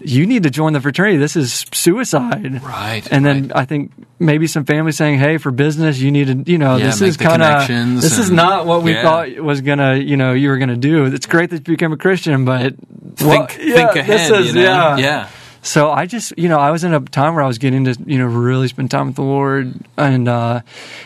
you 0.00 0.26
need 0.26 0.42
to 0.44 0.50
join 0.50 0.72
the 0.72 0.80
fraternity. 0.80 1.16
This 1.18 1.36
is 1.36 1.64
suicide. 1.72 2.62
Right, 2.62 3.06
And 3.10 3.24
then 3.24 3.42
right. 3.48 3.56
I 3.58 3.64
think 3.64 3.92
maybe 4.18 4.46
some 4.46 4.64
families 4.64 4.96
saying, 4.96 5.18
"Hey, 5.18 5.38
for 5.38 5.50
business, 5.50 5.98
you 5.98 6.10
need 6.10 6.26
to, 6.44 6.50
you 6.50 6.58
know, 6.58 6.76
Yeah, 6.76 6.86
this 6.86 7.00
is 7.02 7.16
kind 7.16 7.42
of 7.42 7.66
this 7.68 8.18
is 8.18 8.30
not 8.30 8.66
what 8.66 8.82
we 8.82 8.92
yeah. 8.92 9.02
thought 9.02 9.36
was 9.38 9.60
gonna, 9.60 9.96
you 9.96 10.16
know, 10.16 10.32
you 10.32 10.48
were 10.48 10.58
gonna 10.58 10.76
do. 10.76 11.04
It's 11.06 11.26
great 11.26 11.50
that 11.50 11.66
you 11.68 11.74
became 11.74 11.92
a 11.92 11.96
Christian, 11.96 12.44
but 12.44 12.74
Think, 13.16 13.28
well, 13.30 13.46
think 13.46 13.76
yeah, 13.76 13.94
ahead. 14.00 14.30
is- 14.32 14.46
you 14.54 14.54
know? 14.54 14.60
yeah. 14.62 14.96
Yeah. 14.98 15.28
So 15.62 15.90
I 15.90 16.06
just, 16.06 16.32
you 16.38 16.48
know, 16.48 16.58
I 16.58 16.70
was 16.70 16.84
in 16.84 16.94
a 16.94 17.00
time 17.00 17.34
where 17.34 17.44
I 17.44 17.46
was 17.46 17.58
getting 17.58 17.84
to, 17.84 17.94
you 18.06 18.16
know, 18.18 18.24
really 18.24 18.66
spend 18.68 18.90
time 18.90 19.08
with 19.08 19.16
the 19.16 19.22
Lord. 19.22 19.74
And, 19.98 20.26
uh, 20.26 20.62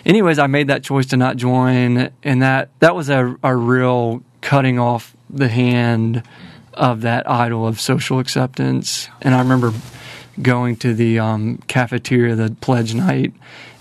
anyways, 0.07 0.39
I 0.39 0.47
made 0.47 0.69
that 0.69 0.85
choice 0.85 1.07
to 1.07 1.17
not 1.17 1.37
join. 1.37 2.11
And 2.23 2.43
that, 2.43 2.69
that 2.79 2.95
was 2.95 3.09
a, 3.11 3.35
a 3.43 3.57
real 3.57 4.23
cutting 4.43 4.79
off 4.79 5.17
the 5.29 5.49
hand 5.49 6.23
of 6.75 7.03
that 7.03 7.29
idol 7.29 7.67
of 7.67 7.81
social 7.81 8.19
acceptance. 8.19 9.09
And 9.23 9.35
I 9.35 9.39
remember 9.39 9.73
going 10.41 10.77
to 10.77 10.95
the 10.95 11.19
um, 11.19 11.59
cafeteria, 11.69 12.35
the 12.35 12.57
pledge 12.61 12.95
night, 12.95 13.33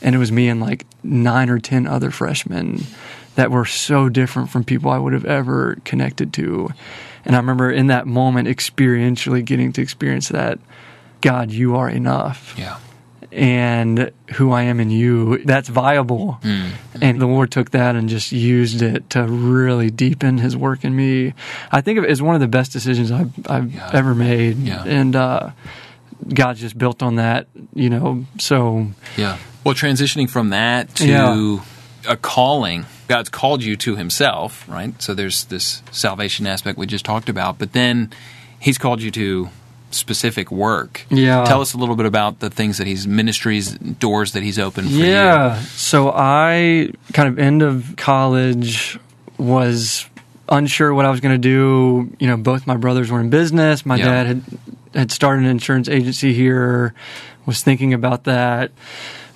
and 0.01 0.15
it 0.15 0.17
was 0.17 0.31
me 0.31 0.47
and 0.47 0.61
like 0.61 0.85
nine 1.03 1.49
or 1.49 1.59
10 1.59 1.87
other 1.87 2.11
freshmen 2.11 2.83
that 3.35 3.51
were 3.51 3.65
so 3.65 4.09
different 4.09 4.49
from 4.49 4.63
people 4.63 4.91
I 4.91 4.97
would 4.97 5.13
have 5.13 5.25
ever 5.25 5.77
connected 5.85 6.33
to. 6.33 6.69
And 7.25 7.35
I 7.35 7.39
remember 7.39 7.71
in 7.71 7.87
that 7.87 8.05
moment 8.05 8.47
experientially 8.47 9.43
getting 9.43 9.73
to 9.73 9.81
experience 9.81 10.29
that 10.29 10.59
God, 11.21 11.51
you 11.51 11.75
are 11.75 11.89
enough. 11.89 12.53
Yeah. 12.57 12.77
And 13.33 14.11
who 14.35 14.51
I 14.51 14.63
am 14.63 14.79
in 14.79 14.91
you, 14.91 15.43
that's 15.43 15.67
viable. 15.69 16.39
And 16.43 17.19
the 17.19 17.25
Lord 17.25 17.51
took 17.51 17.71
that 17.71 17.95
and 17.95 18.07
just 18.07 18.31
used 18.31 18.81
it 18.83 19.09
to 19.11 19.23
really 19.23 19.89
deepen 19.89 20.37
his 20.37 20.55
work 20.55 20.83
in 20.85 20.95
me. 20.95 21.33
I 21.71 21.81
think 21.81 21.97
of 21.97 22.03
it 22.05 22.11
as 22.11 22.21
one 22.21 22.35
of 22.35 22.41
the 22.41 22.47
best 22.47 22.71
decisions 22.71 23.11
I've, 23.11 23.31
I've 23.49 23.73
Yeah. 23.73 23.89
ever 23.91 24.13
made. 24.13 24.57
Yeah. 24.59 24.83
And 24.85 25.15
uh, 25.15 25.49
God's 26.31 26.59
just 26.61 26.77
built 26.77 27.01
on 27.01 27.15
that, 27.15 27.47
you 27.73 27.89
know. 27.89 28.25
So, 28.39 28.87
Yeah. 29.17 29.37
Well, 29.63 29.73
transitioning 29.73 30.29
from 30.29 30.49
that 30.51 30.93
to 30.95 31.07
Yeah. 31.07 31.57
a 32.07 32.15
calling, 32.17 32.85
God's 33.07 33.29
called 33.29 33.63
you 33.63 33.75
to 33.77 33.95
Himself, 33.95 34.63
right? 34.69 34.93
So 35.01 35.13
there's 35.15 35.45
this 35.45 35.81
salvation 35.91 36.45
aspect 36.45 36.77
we 36.77 36.85
just 36.85 37.05
talked 37.05 37.29
about, 37.29 37.57
but 37.57 37.73
then 37.73 38.11
He's 38.59 38.77
called 38.77 39.01
you 39.01 39.09
to 39.11 39.49
specific 39.93 40.51
work. 40.51 41.05
Yeah. 41.09 41.43
Tell 41.45 41.61
us 41.61 41.73
a 41.73 41.77
little 41.77 41.95
bit 41.95 42.05
about 42.05 42.39
the 42.39 42.49
things 42.49 42.77
that 42.77 42.87
He's 42.87 43.07
ministries, 43.07 43.71
doors 43.73 44.33
that 44.33 44.43
He's 44.43 44.59
opened 44.59 44.89
for 44.89 44.95
you. 44.95 45.05
Yeah. 45.05 45.59
So 45.61 46.11
I 46.13 46.91
kind 47.13 47.29
of 47.29 47.39
end 47.39 47.61
of 47.61 47.93
college 47.97 48.99
was 49.37 50.05
unsure 50.49 50.93
what 50.93 51.05
I 51.05 51.09
was 51.09 51.19
going 51.19 51.33
to 51.33 51.37
do. 51.39 52.11
You 52.19 52.27
know, 52.27 52.37
both 52.37 52.67
my 52.67 52.77
brothers 52.77 53.09
were 53.11 53.19
in 53.19 53.29
business. 53.29 53.85
My 53.85 53.95
Yeah. 53.97 54.05
dad 54.05 54.27
had 54.27 54.43
had 54.93 55.11
started 55.11 55.45
an 55.45 55.49
insurance 55.49 55.89
agency 55.89 56.33
here. 56.33 56.93
Was 57.45 57.61
thinking 57.61 57.93
about 57.93 58.23
that. 58.25 58.71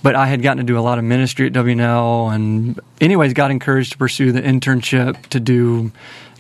But 0.04 0.16
I 0.16 0.28
had 0.28 0.42
gotten 0.42 0.58
to 0.58 0.64
do 0.64 0.78
a 0.78 0.82
lot 0.82 0.98
of 1.00 1.04
ministry 1.04 1.48
at 1.48 1.54
WNL 1.54 2.34
and 2.34 2.80
anyways 3.02 3.34
got 3.34 3.52
encouraged 3.52 3.94
to 3.94 3.98
pursue 3.98 4.32
the 4.32 4.42
internship 4.42 5.26
to 5.28 5.40
do 5.40 5.92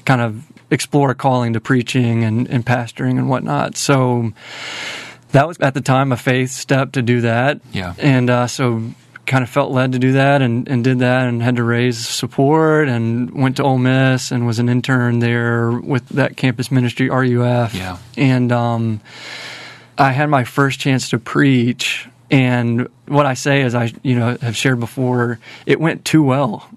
kind 0.05 0.21
of 0.21 0.43
explore 0.69 1.12
a 1.12 1.15
calling 1.15 1.53
to 1.53 1.59
preaching 1.59 2.24
and, 2.24 2.47
and 2.47 2.65
pastoring 2.65 3.17
and 3.17 3.29
whatnot. 3.29 3.77
So 3.77 4.33
that 5.31 5.47
was 5.47 5.57
at 5.59 5.74
the 5.74 5.81
time 5.81 6.12
a 6.12 6.17
faith 6.17 6.51
step 6.51 6.93
to 6.93 7.01
do 7.01 7.21
that. 7.21 7.62
Yeah. 7.71 7.93
And 7.97 8.29
uh, 8.29 8.47
so 8.47 8.83
kind 9.25 9.43
of 9.43 9.50
felt 9.50 9.71
led 9.71 9.91
to 9.91 10.00
do 10.00 10.13
that 10.13 10.41
and, 10.41 10.67
and 10.69 10.83
did 10.83 11.00
that 11.00 11.27
and 11.27 11.43
had 11.43 11.57
to 11.57 11.63
raise 11.63 11.97
support 11.97 12.88
and 12.88 13.31
went 13.31 13.57
to 13.57 13.63
Ole 13.63 13.77
Miss 13.77 14.31
and 14.31 14.47
was 14.47 14.59
an 14.59 14.69
intern 14.69 15.19
there 15.19 15.71
with 15.71 16.07
that 16.09 16.38
campus 16.38 16.71
ministry, 16.71 17.09
RUF. 17.09 17.75
Yeah. 17.75 17.97
And 18.15 18.51
um, 18.51 19.01
I 19.97 20.12
had 20.12 20.27
my 20.29 20.45
first 20.45 20.79
chance 20.79 21.09
to 21.09 21.19
preach. 21.19 22.07
And 22.31 22.88
what 23.05 23.25
I 23.25 23.33
say 23.33 23.62
is, 23.62 23.75
I 23.75 23.93
you 24.01 24.17
know 24.17 24.38
have 24.41 24.55
shared 24.55 24.79
before, 24.79 25.39
it 25.65 25.79
went 25.79 26.05
too 26.05 26.24
well. 26.24 26.69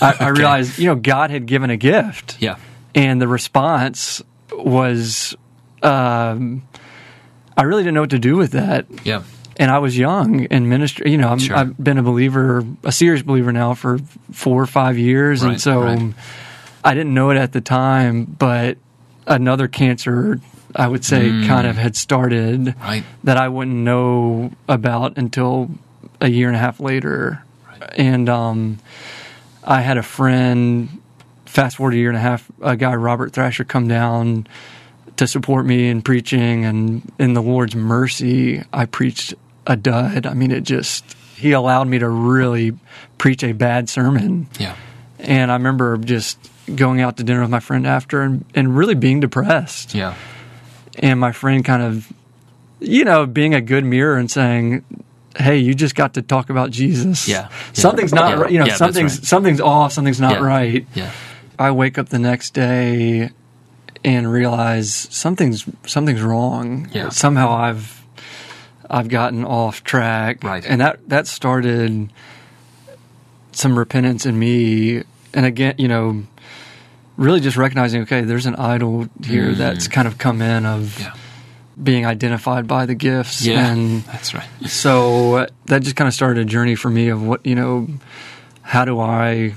I, 0.00 0.16
I 0.20 0.28
realized, 0.30 0.78
you 0.78 0.86
know, 0.86 0.96
God 0.96 1.30
had 1.30 1.46
given 1.46 1.70
a 1.70 1.76
gift 1.76 2.36
Yeah. 2.40 2.56
And 2.94 3.20
the 3.20 3.28
response 3.28 4.22
was 4.52 5.34
um, 5.82 6.62
I 7.56 7.62
really 7.62 7.82
didn't 7.82 7.94
know 7.94 8.00
what 8.02 8.10
to 8.10 8.18
do 8.18 8.36
with 8.36 8.52
that. 8.52 8.86
Yeah. 9.04 9.22
And 9.56 9.70
I 9.70 9.78
was 9.78 9.96
young 9.98 10.44
in 10.44 10.68
ministry. 10.68 11.10
You 11.10 11.18
know, 11.18 11.28
I'm, 11.28 11.38
Sure. 11.38 11.56
I've 11.56 11.76
been 11.82 11.98
a 11.98 12.02
believer, 12.02 12.64
a 12.82 12.92
serious 12.92 13.22
believer 13.22 13.52
now 13.52 13.74
for 13.74 13.98
four 14.32 14.62
or 14.62 14.66
five 14.66 14.96
years, 14.98 15.42
Right, 15.42 15.52
and 15.52 15.60
so 15.60 15.82
right. 15.82 16.14
I 16.82 16.94
didn't 16.94 17.12
know 17.14 17.30
it 17.30 17.36
at 17.36 17.52
the 17.52 17.60
time. 17.60 18.24
But 18.24 18.78
another 19.26 19.68
cancer, 19.68 20.40
I 20.74 20.88
would 20.88 21.04
say, 21.04 21.28
Mm. 21.28 21.46
kind 21.46 21.66
of 21.66 21.76
had 21.76 21.94
started 21.96 22.74
Right. 22.80 23.04
that 23.24 23.36
I 23.36 23.48
wouldn't 23.48 23.76
know 23.76 24.52
about 24.68 25.18
until 25.18 25.70
a 26.22 26.28
year 26.30 26.46
and 26.48 26.56
a 26.56 26.60
half 26.60 26.80
later. 26.80 27.42
And 27.96 28.28
um, 28.30 28.78
I 29.62 29.82
had 29.82 29.98
a 29.98 30.02
friend, 30.02 30.99
fast 31.50 31.76
forward 31.76 31.94
a 31.94 31.96
year 31.96 32.08
and 32.08 32.16
a 32.16 32.20
half, 32.20 32.50
a 32.62 32.76
guy, 32.76 32.94
Robert 32.94 33.32
Thrasher, 33.32 33.64
come 33.64 33.88
down 33.88 34.46
to 35.16 35.26
support 35.26 35.66
me 35.66 35.88
in 35.88 36.00
preaching. 36.02 36.64
And 36.64 37.10
in 37.18 37.34
the 37.34 37.42
Lord's 37.42 37.74
mercy, 37.74 38.62
I 38.72 38.86
preached 38.86 39.34
a 39.66 39.76
dud. 39.76 40.26
I 40.26 40.34
mean, 40.34 40.50
it 40.50 40.62
just, 40.62 41.04
he 41.36 41.52
allowed 41.52 41.88
me 41.88 41.98
to 41.98 42.08
really 42.08 42.72
preach 43.18 43.42
a 43.42 43.52
bad 43.52 43.88
sermon. 43.88 44.46
Yeah. 44.58 44.76
And 45.18 45.50
I 45.50 45.54
remember 45.54 45.96
just 45.98 46.38
going 46.74 47.00
out 47.00 47.16
to 47.16 47.24
dinner 47.24 47.40
with 47.40 47.50
my 47.50 47.60
friend 47.60 47.86
after 47.86 48.22
and, 48.22 48.44
and 48.54 48.76
really 48.76 48.94
being 48.94 49.18
depressed 49.20 49.92
Yeah. 49.94 50.14
and 51.00 51.18
my 51.18 51.32
friend 51.32 51.64
kind 51.64 51.82
of 51.82 52.12
you 52.78 53.04
know 53.04 53.26
being 53.26 53.54
a 53.54 53.60
good 53.60 53.84
mirror 53.84 54.16
and 54.16 54.30
saying 54.30 54.84
hey 55.36 55.56
you 55.58 55.74
just 55.74 55.96
got 55.96 56.14
to 56.14 56.22
talk 56.22 56.48
about 56.48 56.70
jesus 56.70 57.26
Yeah. 57.26 57.48
something's 57.72 58.12
not 58.14 58.30
Yeah. 58.30 58.40
right 58.42 58.52
you 58.52 58.58
know 58.60 58.66
Yeah, 58.66 58.76
something's 58.76 59.18
right. 59.18 59.26
something's 59.26 59.60
off 59.60 59.92
something's 59.92 60.20
not 60.20 60.34
Yeah. 60.34 60.46
right 60.46 60.86
Yeah. 60.94 61.10
I 61.60 61.70
wake 61.70 61.98
up 61.98 62.08
the 62.08 62.18
next 62.18 62.54
day 62.54 63.30
and 64.04 64.30
realize 64.32 64.92
something's 65.10 65.64
something's 65.86 66.22
wrong 66.22 66.88
Yeah. 66.92 67.10
somehow 67.10 67.50
i've 67.52 68.04
i've 68.88 69.08
gotten 69.08 69.44
off 69.44 69.84
track 69.84 70.42
Right. 70.42 70.64
and 70.66 70.80
that 70.80 71.06
that 71.08 71.26
started 71.26 72.10
some 73.52 73.78
repentance 73.78 74.26
in 74.26 74.38
me 74.38 75.02
and 75.34 75.44
again 75.46 75.74
you 75.78 75.88
know 75.88 76.22
really 77.16 77.40
just 77.40 77.56
recognizing 77.56 78.02
okay 78.02 78.22
there's 78.22 78.46
an 78.46 78.56
idol 78.56 79.06
here 79.24 79.52
that's 79.54 79.86
kind 79.88 80.08
of 80.08 80.18
come 80.18 80.40
in 80.42 80.64
of 80.66 80.80
Mm. 80.98 81.00
Yeah. 81.00 81.14
being 81.82 82.04
identified 82.06 82.66
by 82.66 82.84
the 82.86 82.94
gifts 82.94 83.44
Yeah. 83.46 83.66
and 83.72 84.02
That's 84.04 84.34
right. 84.34 84.48
so 84.66 85.46
that 85.66 85.82
just 85.82 85.96
kind 85.96 86.08
of 86.08 86.14
started 86.14 86.40
a 86.40 86.44
journey 86.44 86.74
for 86.74 86.90
me 86.90 87.08
of 87.08 87.22
what 87.22 87.44
you 87.44 87.54
know 87.54 87.86
how 88.62 88.84
do 88.84 88.98
i 89.00 89.54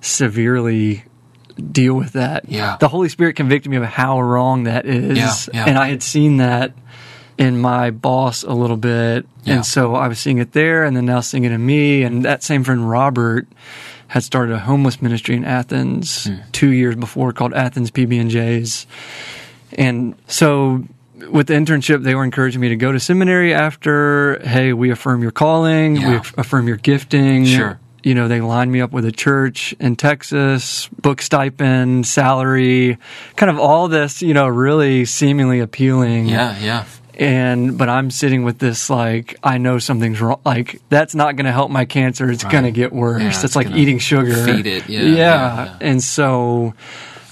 severely 0.00 1.04
deal 1.52 1.94
with 1.94 2.12
that 2.12 2.48
Yeah. 2.48 2.76
the 2.80 2.88
holy 2.88 3.08
spirit 3.08 3.36
convicted 3.36 3.70
me 3.70 3.76
of 3.76 3.84
how 3.84 4.20
wrong 4.20 4.64
that 4.64 4.86
is 4.86 5.18
Yeah, 5.18 5.34
yeah. 5.52 5.64
and 5.68 5.78
i 5.78 5.88
had 5.88 6.02
seen 6.02 6.38
that 6.38 6.72
in 7.38 7.60
my 7.60 7.90
boss 7.90 8.42
a 8.42 8.52
little 8.52 8.76
bit 8.76 9.26
Yeah. 9.44 9.54
and 9.56 9.66
so 9.66 9.94
i 9.94 10.08
was 10.08 10.18
seeing 10.18 10.38
it 10.38 10.52
there 10.52 10.84
and 10.84 10.96
then 10.96 11.06
now 11.06 11.20
seeing 11.20 11.44
it 11.44 11.52
in 11.52 11.64
me 11.64 12.02
and 12.02 12.24
that 12.24 12.42
same 12.42 12.64
friend 12.64 12.88
robert 12.88 13.46
had 14.08 14.22
started 14.22 14.54
a 14.54 14.58
homeless 14.58 15.00
ministry 15.00 15.34
in 15.36 15.44
Athens 15.44 16.26
hmm. 16.26 16.34
two 16.52 16.68
years 16.70 16.94
before 16.96 17.32
called 17.32 17.54
Athens 17.54 17.90
PB 17.90 18.20
and 18.20 18.28
J's, 18.30 18.86
and 19.78 20.14
so 20.26 20.84
with 21.30 21.46
the 21.46 21.54
internship, 21.54 22.02
they 22.02 22.14
were 22.14 22.24
encouraging 22.24 22.60
me 22.60 22.68
to 22.68 22.76
go 22.76 22.92
to 22.92 23.00
seminary 23.00 23.54
after. 23.54 24.38
Hey, 24.46 24.74
we 24.74 24.90
affirm 24.90 25.22
your 25.22 25.30
calling, 25.30 25.94
we 25.94 26.00
Yeah. 26.00 26.16
aff- 26.16 26.36
affirm 26.36 26.68
your 26.68 26.76
gifting. 26.76 27.46
Sure. 27.46 27.78
You 28.04 28.14
know, 28.14 28.28
they 28.28 28.40
lined 28.40 28.72
me 28.72 28.80
up 28.80 28.90
with 28.92 29.04
a 29.04 29.12
church 29.12 29.74
in 29.78 29.96
Texas, 29.96 30.88
book 31.00 31.22
stipend, 31.22 32.06
salary, 32.06 32.98
kind 33.36 33.50
of 33.50 33.58
all 33.58 33.88
this, 33.88 34.22
you 34.22 34.34
know, 34.34 34.48
really 34.48 35.04
seemingly 35.04 35.60
appealing 35.60 36.26
Yeah, 36.26 36.58
yeah. 36.58 36.84
and 37.14 37.78
but 37.78 37.88
I'm 37.88 38.10
sitting 38.10 38.42
with 38.44 38.58
this 38.58 38.90
like 38.90 39.36
I 39.42 39.58
know 39.58 39.78
something's 39.78 40.20
wrong. 40.20 40.40
Like 40.44 40.80
that's 40.88 41.14
not 41.14 41.36
going 41.36 41.46
to 41.46 41.52
help 41.52 41.70
my 41.70 41.84
cancer. 41.84 42.30
It's 42.30 42.44
going 42.44 42.64
to 42.64 42.70
get 42.72 42.92
worse. 42.92 43.22
Yeah, 43.22 43.28
it's, 43.28 43.44
it's 43.44 43.56
like 43.56 43.70
eating 43.70 43.98
sugar. 43.98 44.34
feed 44.44 44.66
it. 44.66 44.88
Yeah, 44.88 45.00
yeah. 45.02 45.14
yeah. 45.16 45.76
And 45.80 46.02
so 46.02 46.74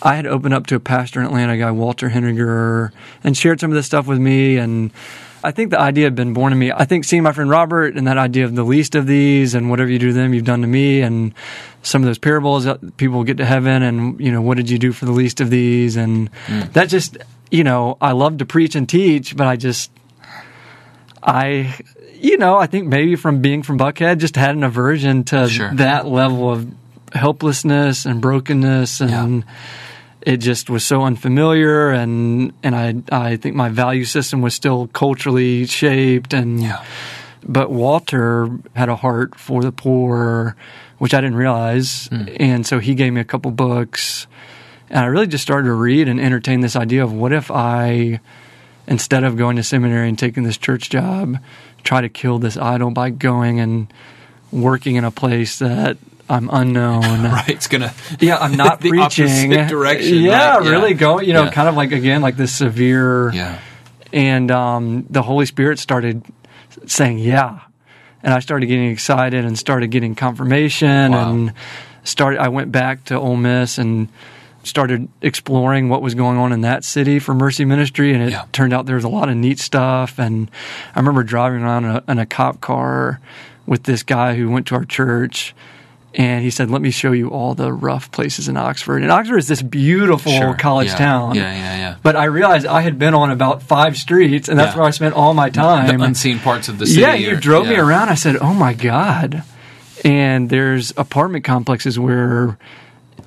I 0.02 0.14
had 0.16 0.26
opened 0.26 0.54
up 0.54 0.66
to 0.68 0.76
a 0.76 0.80
pastor 0.80 1.20
in 1.20 1.26
Atlanta, 1.26 1.54
a 1.54 1.58
guy 1.58 1.70
Walter 1.72 2.08
Henegar, 2.08 2.92
and 3.24 3.36
shared 3.36 3.60
some 3.60 3.70
of 3.70 3.74
this 3.74 3.86
stuff 3.86 4.06
with 4.06 4.18
me. 4.18 4.56
And 4.56 4.92
I 5.42 5.50
think 5.52 5.70
the 5.70 5.80
idea 5.80 6.04
had 6.04 6.14
been 6.14 6.32
born 6.34 6.52
in 6.52 6.58
me. 6.58 6.70
I 6.70 6.84
think 6.84 7.04
seeing 7.04 7.22
my 7.22 7.32
friend 7.32 7.48
Robert 7.48 7.96
and 7.96 8.06
that 8.06 8.18
idea 8.18 8.44
of 8.44 8.54
the 8.54 8.62
least 8.64 8.94
of 8.94 9.06
these 9.06 9.54
and 9.54 9.70
whatever 9.70 9.90
you 9.90 9.98
do 9.98 10.08
to 10.08 10.12
them, 10.12 10.34
you've 10.34 10.44
done 10.44 10.60
to 10.60 10.66
me, 10.66 11.00
and 11.00 11.32
some 11.82 12.02
of 12.02 12.06
those 12.06 12.18
parables 12.18 12.64
that 12.64 12.96
people 12.98 13.24
get 13.24 13.38
to 13.38 13.44
heaven, 13.46 13.82
and 13.82 14.20
you 14.20 14.30
know 14.30 14.42
what 14.42 14.56
did 14.58 14.68
you 14.68 14.78
do 14.78 14.92
for 14.92 15.06
the 15.06 15.12
least 15.12 15.40
of 15.40 15.48
these, 15.50 15.96
and 15.96 16.30
Mm. 16.46 16.72
that 16.74 16.88
just 16.90 17.16
you 17.50 17.64
know 17.64 17.96
I 18.00 18.12
love 18.12 18.38
to 18.38 18.44
preach 18.46 18.74
and 18.74 18.88
teach, 18.88 19.34
but 19.36 19.46
I 19.46 19.56
just 19.56 19.90
I, 21.22 21.74
you 22.14 22.38
know, 22.38 22.56
I 22.56 22.66
think 22.66 22.86
maybe 22.88 23.14
from 23.16 23.40
being 23.42 23.62
from 23.62 23.78
Buckhead, 23.78 24.18
just 24.18 24.36
had 24.36 24.54
an 24.56 24.64
aversion 24.64 25.24
to 25.24 25.48
Sure. 25.48 25.70
that 25.74 26.06
level 26.06 26.50
of 26.50 26.66
helplessness 27.12 28.06
and 28.06 28.20
brokenness, 28.20 29.00
and 29.00 29.44
it 30.22 30.38
just 30.38 30.68
was 30.70 30.84
so 30.84 31.02
unfamiliar. 31.02 31.90
And 31.90 32.52
and 32.62 32.74
I 32.74 32.94
I 33.10 33.36
think 33.36 33.56
my 33.56 33.68
value 33.68 34.04
system 34.04 34.42
was 34.42 34.54
still 34.54 34.88
culturally 34.88 35.66
shaped, 35.66 36.32
and 36.34 36.60
Yeah. 36.60 36.84
but 37.46 37.70
Walter 37.70 38.48
had 38.76 38.88
a 38.88 38.96
heart 38.96 39.34
for 39.38 39.62
the 39.62 39.72
poor, 39.72 40.56
which 40.98 41.14
I 41.14 41.20
didn't 41.20 41.36
realize, 41.36 42.06
hmm. 42.08 42.24
and 42.38 42.66
so 42.66 42.78
he 42.78 42.94
gave 42.94 43.12
me 43.12 43.20
a 43.20 43.24
couple 43.24 43.50
books, 43.50 44.26
and 44.90 45.00
I 45.00 45.06
really 45.06 45.26
just 45.26 45.42
started 45.42 45.66
to 45.68 45.74
read 45.74 46.08
and 46.08 46.20
entertain 46.20 46.60
this 46.60 46.76
idea 46.76 47.02
of 47.02 47.12
what 47.12 47.32
if 47.32 47.50
I 47.50 48.20
instead 48.86 49.24
of 49.24 49.36
going 49.36 49.56
to 49.56 49.62
seminary 49.62 50.08
and 50.08 50.18
taking 50.18 50.42
this 50.42 50.58
church 50.58 50.90
job, 50.90 51.38
try 51.84 52.00
to 52.00 52.08
kill 52.08 52.38
this 52.38 52.56
idol 52.56 52.90
by 52.90 53.08
going 53.08 53.60
and 53.60 53.92
working 54.50 54.96
in 54.96 55.04
a 55.04 55.10
place 55.12 55.60
that 55.60 55.96
I'm 56.30 56.48
unknown. 56.52 57.22
Right. 57.30 57.48
It's 57.50 57.66
gonna. 57.66 57.92
Yeah, 58.20 58.38
I'm 58.38 58.56
not 58.56 58.80
The 58.80 58.90
preaching. 58.90 59.26
opposite 59.26 59.68
direction, 59.68 60.16
Yeah, 60.18 60.54
right? 60.56 60.64
Yeah. 60.64 60.70
really 60.70 60.94
going. 60.94 61.26
You 61.26 61.34
know, 61.34 61.44
Yeah. 61.44 61.50
kind 61.50 61.68
of 61.68 61.74
like 61.74 61.92
again, 61.92 62.22
like 62.22 62.36
this 62.36 62.54
severe. 62.54 63.32
Yeah. 63.32 63.58
And 64.12 64.50
um, 64.50 65.06
the 65.10 65.22
Holy 65.22 65.46
Spirit 65.46 65.78
started 65.78 66.22
saying, 66.86 67.18
"Yeah," 67.18 67.60
and 68.22 68.32
I 68.32 68.38
started 68.40 68.66
getting 68.66 68.90
excited 68.90 69.44
and 69.44 69.58
started 69.58 69.88
getting 69.90 70.14
confirmation 70.14 71.12
Wow. 71.12 71.30
and 71.30 71.52
started. 72.04 72.40
I 72.40 72.48
went 72.48 72.72
back 72.72 73.04
to 73.06 73.18
Ole 73.18 73.36
Miss 73.36 73.76
and 73.78 74.08
started 74.62 75.08
exploring 75.22 75.88
what 75.88 76.02
was 76.02 76.14
going 76.14 76.36
on 76.38 76.52
in 76.52 76.60
that 76.62 76.84
city 76.84 77.18
for 77.18 77.34
Mercy 77.34 77.64
Ministry, 77.64 78.12
and 78.12 78.22
it 78.22 78.30
Yeah. 78.32 78.44
turned 78.52 78.72
out 78.72 78.86
there 78.86 78.96
was 78.96 79.04
a 79.04 79.08
lot 79.08 79.28
of 79.28 79.36
neat 79.36 79.58
stuff. 79.58 80.18
And 80.18 80.50
I 80.94 80.98
remember 80.98 81.22
driving 81.22 81.62
around 81.62 81.84
in 81.86 81.90
a, 81.96 82.02
in 82.08 82.18
a 82.18 82.26
cop 82.26 82.60
car 82.60 83.20
with 83.66 83.84
this 83.84 84.02
guy 84.02 84.34
who 84.36 84.50
went 84.50 84.66
to 84.66 84.74
our 84.74 84.84
church. 84.84 85.54
And 86.14 86.42
he 86.42 86.50
said, 86.50 86.70
"Let 86.70 86.82
me 86.82 86.90
show 86.90 87.12
you 87.12 87.28
all 87.28 87.54
the 87.54 87.72
rough 87.72 88.10
places 88.10 88.48
in 88.48 88.56
Oxford." 88.56 89.02
And 89.02 89.12
Oxford 89.12 89.38
is 89.38 89.46
this 89.46 89.62
beautiful 89.62 90.32
Sure. 90.32 90.54
college 90.54 90.88
Yeah. 90.88 90.96
town. 90.96 91.34
Yeah, 91.36 91.52
yeah, 91.54 91.76
yeah. 91.76 91.94
But 92.02 92.16
I 92.16 92.24
realized 92.24 92.66
I 92.66 92.80
had 92.80 92.98
been 92.98 93.14
on 93.14 93.30
about 93.30 93.62
five 93.62 93.96
streets, 93.96 94.48
and 94.48 94.58
that's 94.58 94.72
Yeah. 94.74 94.78
where 94.80 94.88
I 94.88 94.90
spent 94.90 95.14
all 95.14 95.34
my 95.34 95.50
time. 95.50 95.86
The 95.98 96.02
unseen 96.04 96.40
parts 96.40 96.68
of 96.68 96.78
the 96.78 96.86
city. 96.86 97.00
yeah, 97.00 97.14
you 97.14 97.36
drove 97.36 97.68
me 97.68 97.76
around. 97.76 98.08
I 98.08 98.14
said, 98.16 98.36
"Oh 98.40 98.52
my 98.54 98.72
god!" 98.74 99.44
And 100.04 100.50
there's 100.50 100.92
apartment 100.96 101.44
complexes 101.44 101.96
where 101.98 102.58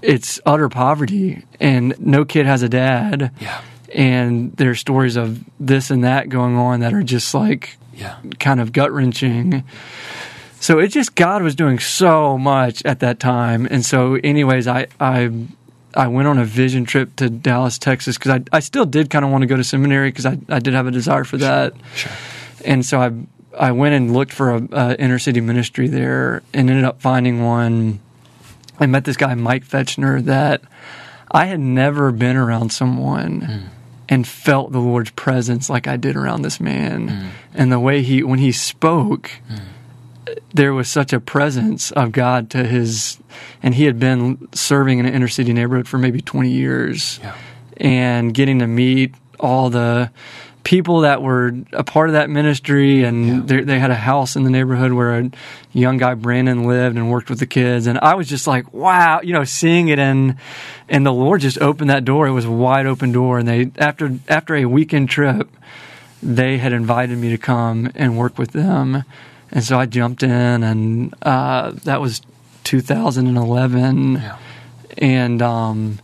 it's 0.02 0.42
utter 0.46 0.68
poverty, 0.68 1.44
and 1.62 1.94
no 2.00 2.26
kid 2.26 2.46
has 2.46 2.64
a 2.64 2.70
dad. 2.70 3.32
Yeah. 3.40 3.60
And 3.96 4.52
there's 4.58 4.80
stories 4.82 5.16
of 5.16 5.40
this 5.60 5.90
and 5.90 6.04
that 6.04 6.28
going 6.28 6.58
on 6.58 6.82
that 6.82 6.94
are 6.94 7.04
just 7.04 7.34
like 7.34 7.78
Yeah. 7.96 8.16
kind 8.40 8.60
of 8.60 8.74
gut 8.74 8.92
wrenching. 8.92 9.64
So 10.64 10.80
it 10.80 10.88
just 10.88 11.16
God 11.16 11.44
was 11.44 11.56
doing 11.56 11.78
so 11.78 12.38
much 12.38 12.86
at 12.86 13.02
that 13.02 13.20
time, 13.20 13.68
and 13.70 13.86
so 13.86 14.16
anyways, 14.24 14.66
I 14.66 14.88
I 14.98 15.30
I 15.94 16.08
went 16.08 16.30
on 16.30 16.38
a 16.40 16.46
vision 16.46 16.86
trip 16.86 17.18
to 17.18 17.30
Dallas, 17.30 17.78
Texas, 17.78 18.18
because 18.18 18.32
I 18.32 18.44
I 18.56 18.62
still 18.62 18.86
did 18.86 19.10
kind 19.10 19.26
of 19.26 19.32
want 19.32 19.42
to 19.42 19.46
go 19.46 19.58
to 19.58 19.64
seminary 19.66 20.08
because 20.08 20.26
I 20.26 20.38
I 20.48 20.60
did 20.60 20.74
have 20.74 20.88
a 20.88 20.92
desire 20.92 21.26
for 21.26 21.36
that, 21.36 21.74
Sure. 21.96 22.14
and 22.64 22.86
so 22.86 23.02
I 23.02 23.12
I 23.60 23.74
went 23.74 23.96
and 23.96 24.14
looked 24.14 24.32
for 24.32 24.52
a, 24.52 24.68
a 24.72 24.96
inner 24.96 25.20
city 25.20 25.42
ministry 25.42 25.90
there, 25.90 26.44
and 26.54 26.70
ended 26.70 26.86
up 26.86 27.02
finding 27.02 27.44
one. 27.44 28.00
I 28.80 28.86
met 28.86 29.04
this 29.04 29.18
guy 29.18 29.36
Mike 29.36 29.68
Fechner 29.68 30.24
that 30.24 30.62
I 31.30 31.48
had 31.48 31.60
never 31.60 32.14
been 32.14 32.38
around 32.38 32.72
someone 32.72 33.42
hmm. 33.42 33.68
and 34.08 34.26
felt 34.26 34.72
the 34.72 34.80
Lord's 34.80 35.12
presence 35.12 35.70
like 35.70 35.90
I 35.90 35.98
did 35.98 36.16
around 36.16 36.44
this 36.44 36.62
man. 36.62 37.10
Hmm. 37.10 37.28
And 37.54 37.70
the 37.70 37.82
way 37.82 38.02
he, 38.02 38.24
when 38.24 38.40
he 38.40 38.54
spoke, 38.54 39.30
hmm. 39.48 39.58
There 40.54 40.74
was 40.74 40.88
such 40.88 41.14
a 41.14 41.20
presence 41.20 41.92
of 41.92 42.12
God 42.12 42.50
to 42.52 42.64
his, 42.64 43.18
and 43.62 43.76
he 43.76 43.86
had 43.86 44.00
been 44.00 44.48
serving 44.54 45.00
in 45.00 45.06
an 45.06 45.14
inner 45.14 45.28
city 45.28 45.54
neighborhood 45.54 45.88
for 45.88 45.98
maybe 45.98 46.22
20 46.22 46.50
years. 46.50 47.20
Yeah. 47.22 47.36
and 47.78 48.34
getting 48.34 48.60
to 48.60 48.68
meet 48.68 49.16
all 49.40 49.70
the 49.70 50.12
people 50.64 51.02
that 51.02 51.22
were 51.22 51.54
a 51.74 51.84
part 51.84 52.08
of 52.08 52.14
that 52.14 52.30
ministry 52.30 53.04
and 53.04 53.48
they, 53.48 53.62
they 53.62 53.80
had 53.80 53.92
a 53.92 53.96
house 53.96 54.36
in 54.38 54.44
the 54.44 54.50
neighborhood 54.50 54.94
where 54.94 55.20
a 55.20 55.30
young 55.74 55.98
guy 55.98 56.14
brandon 56.14 56.64
lived 56.66 56.96
and 56.96 57.10
worked 57.10 57.30
with 57.30 57.40
the 57.40 57.46
kids. 57.46 57.88
And 57.88 58.00
i 58.00 58.16
was 58.16 58.30
just 58.30 58.48
like 58.48 58.72
wow 58.74 59.20
you 59.22 59.34
know 59.34 59.44
seeing 59.44 59.90
it 59.90 60.00
and 60.00 60.38
and 60.88 61.06
the 61.06 61.12
lord 61.12 61.42
just 61.42 61.60
opened 61.60 61.90
that 61.90 62.06
door. 62.06 62.28
It 62.28 62.32
was 62.32 62.46
a 62.46 62.52
wide 62.52 62.86
open 62.86 63.12
door. 63.12 63.40
And 63.40 63.48
they 63.48 63.72
after 63.78 64.18
after 64.30 64.56
a 64.56 64.66
weekend 64.66 65.10
trip 65.10 65.50
they 66.22 66.60
had 66.60 66.72
invited 66.72 67.18
me 67.18 67.30
to 67.32 67.38
come 67.38 67.92
and 67.96 68.18
work 68.18 68.38
with 68.38 68.52
them 68.52 69.04
and 69.54 69.64
so 69.64 69.80
i 69.80 69.86
jumped 69.86 70.22
in 70.24 70.64
and 70.64 71.14
uh, 71.22 71.72
that 71.86 72.02
was 72.02 72.22
2011 72.64 74.14
Yeah. 74.16 74.38
and 74.98 75.42
um, 75.42 76.00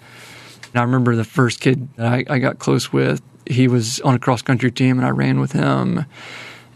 and 0.71 0.79
I 0.79 0.83
remember 0.83 1.15
the 1.15 1.23
first 1.23 1.61
kid 1.61 1.87
that 1.95 2.05
I, 2.05 2.25
I 2.29 2.37
got 2.39 2.59
close 2.59 2.93
with. 2.93 3.21
He 3.47 3.67
was 3.67 3.99
on 4.01 4.13
a 4.13 4.19
cross 4.19 4.43
country 4.43 4.69
team, 4.71 4.99
and 4.99 5.05
I 5.05 5.09
ran 5.09 5.39
with 5.39 5.51
him, 5.51 6.05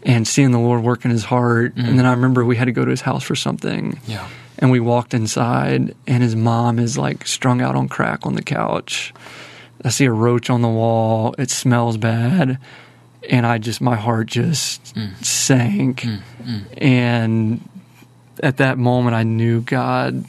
and 0.02 0.26
seeing 0.26 0.50
the 0.50 0.58
Lord 0.58 0.82
work 0.82 1.04
in 1.04 1.12
his 1.12 1.22
heart. 1.24 1.74
And 1.76 1.96
then 1.96 2.04
I 2.04 2.10
remember 2.10 2.44
we 2.44 2.56
had 2.56 2.64
to 2.64 2.72
go 2.72 2.84
to 2.84 2.90
his 2.90 3.02
house 3.02 3.22
for 3.22 3.36
something, 3.36 4.00
Yeah. 4.08 4.26
and 4.58 4.72
we 4.72 4.80
walked 4.80 5.14
inside, 5.14 5.94
and 6.08 6.22
his 6.24 6.34
mom 6.34 6.80
is 6.80 6.98
like 6.98 7.24
strung 7.28 7.60
out 7.62 7.76
on 7.76 7.88
crack 7.88 8.26
on 8.26 8.34
the 8.34 8.42
couch. 8.42 9.14
I 9.84 9.90
see 9.90 10.06
a 10.06 10.10
roach 10.12 10.50
on 10.50 10.60
the 10.62 10.68
wall. 10.68 11.34
It 11.38 11.50
smells 11.50 11.96
bad, 11.96 12.58
and 13.30 13.46
I 13.46 13.58
just 13.58 13.80
my 13.80 13.96
heart 13.96 14.26
just 14.26 14.94
sank, 15.24 16.04
and 16.76 17.60
at 18.42 18.58
that 18.58 18.78
moment 18.78 19.14
I 19.14 19.22
knew 19.22 19.60
God, 19.60 20.24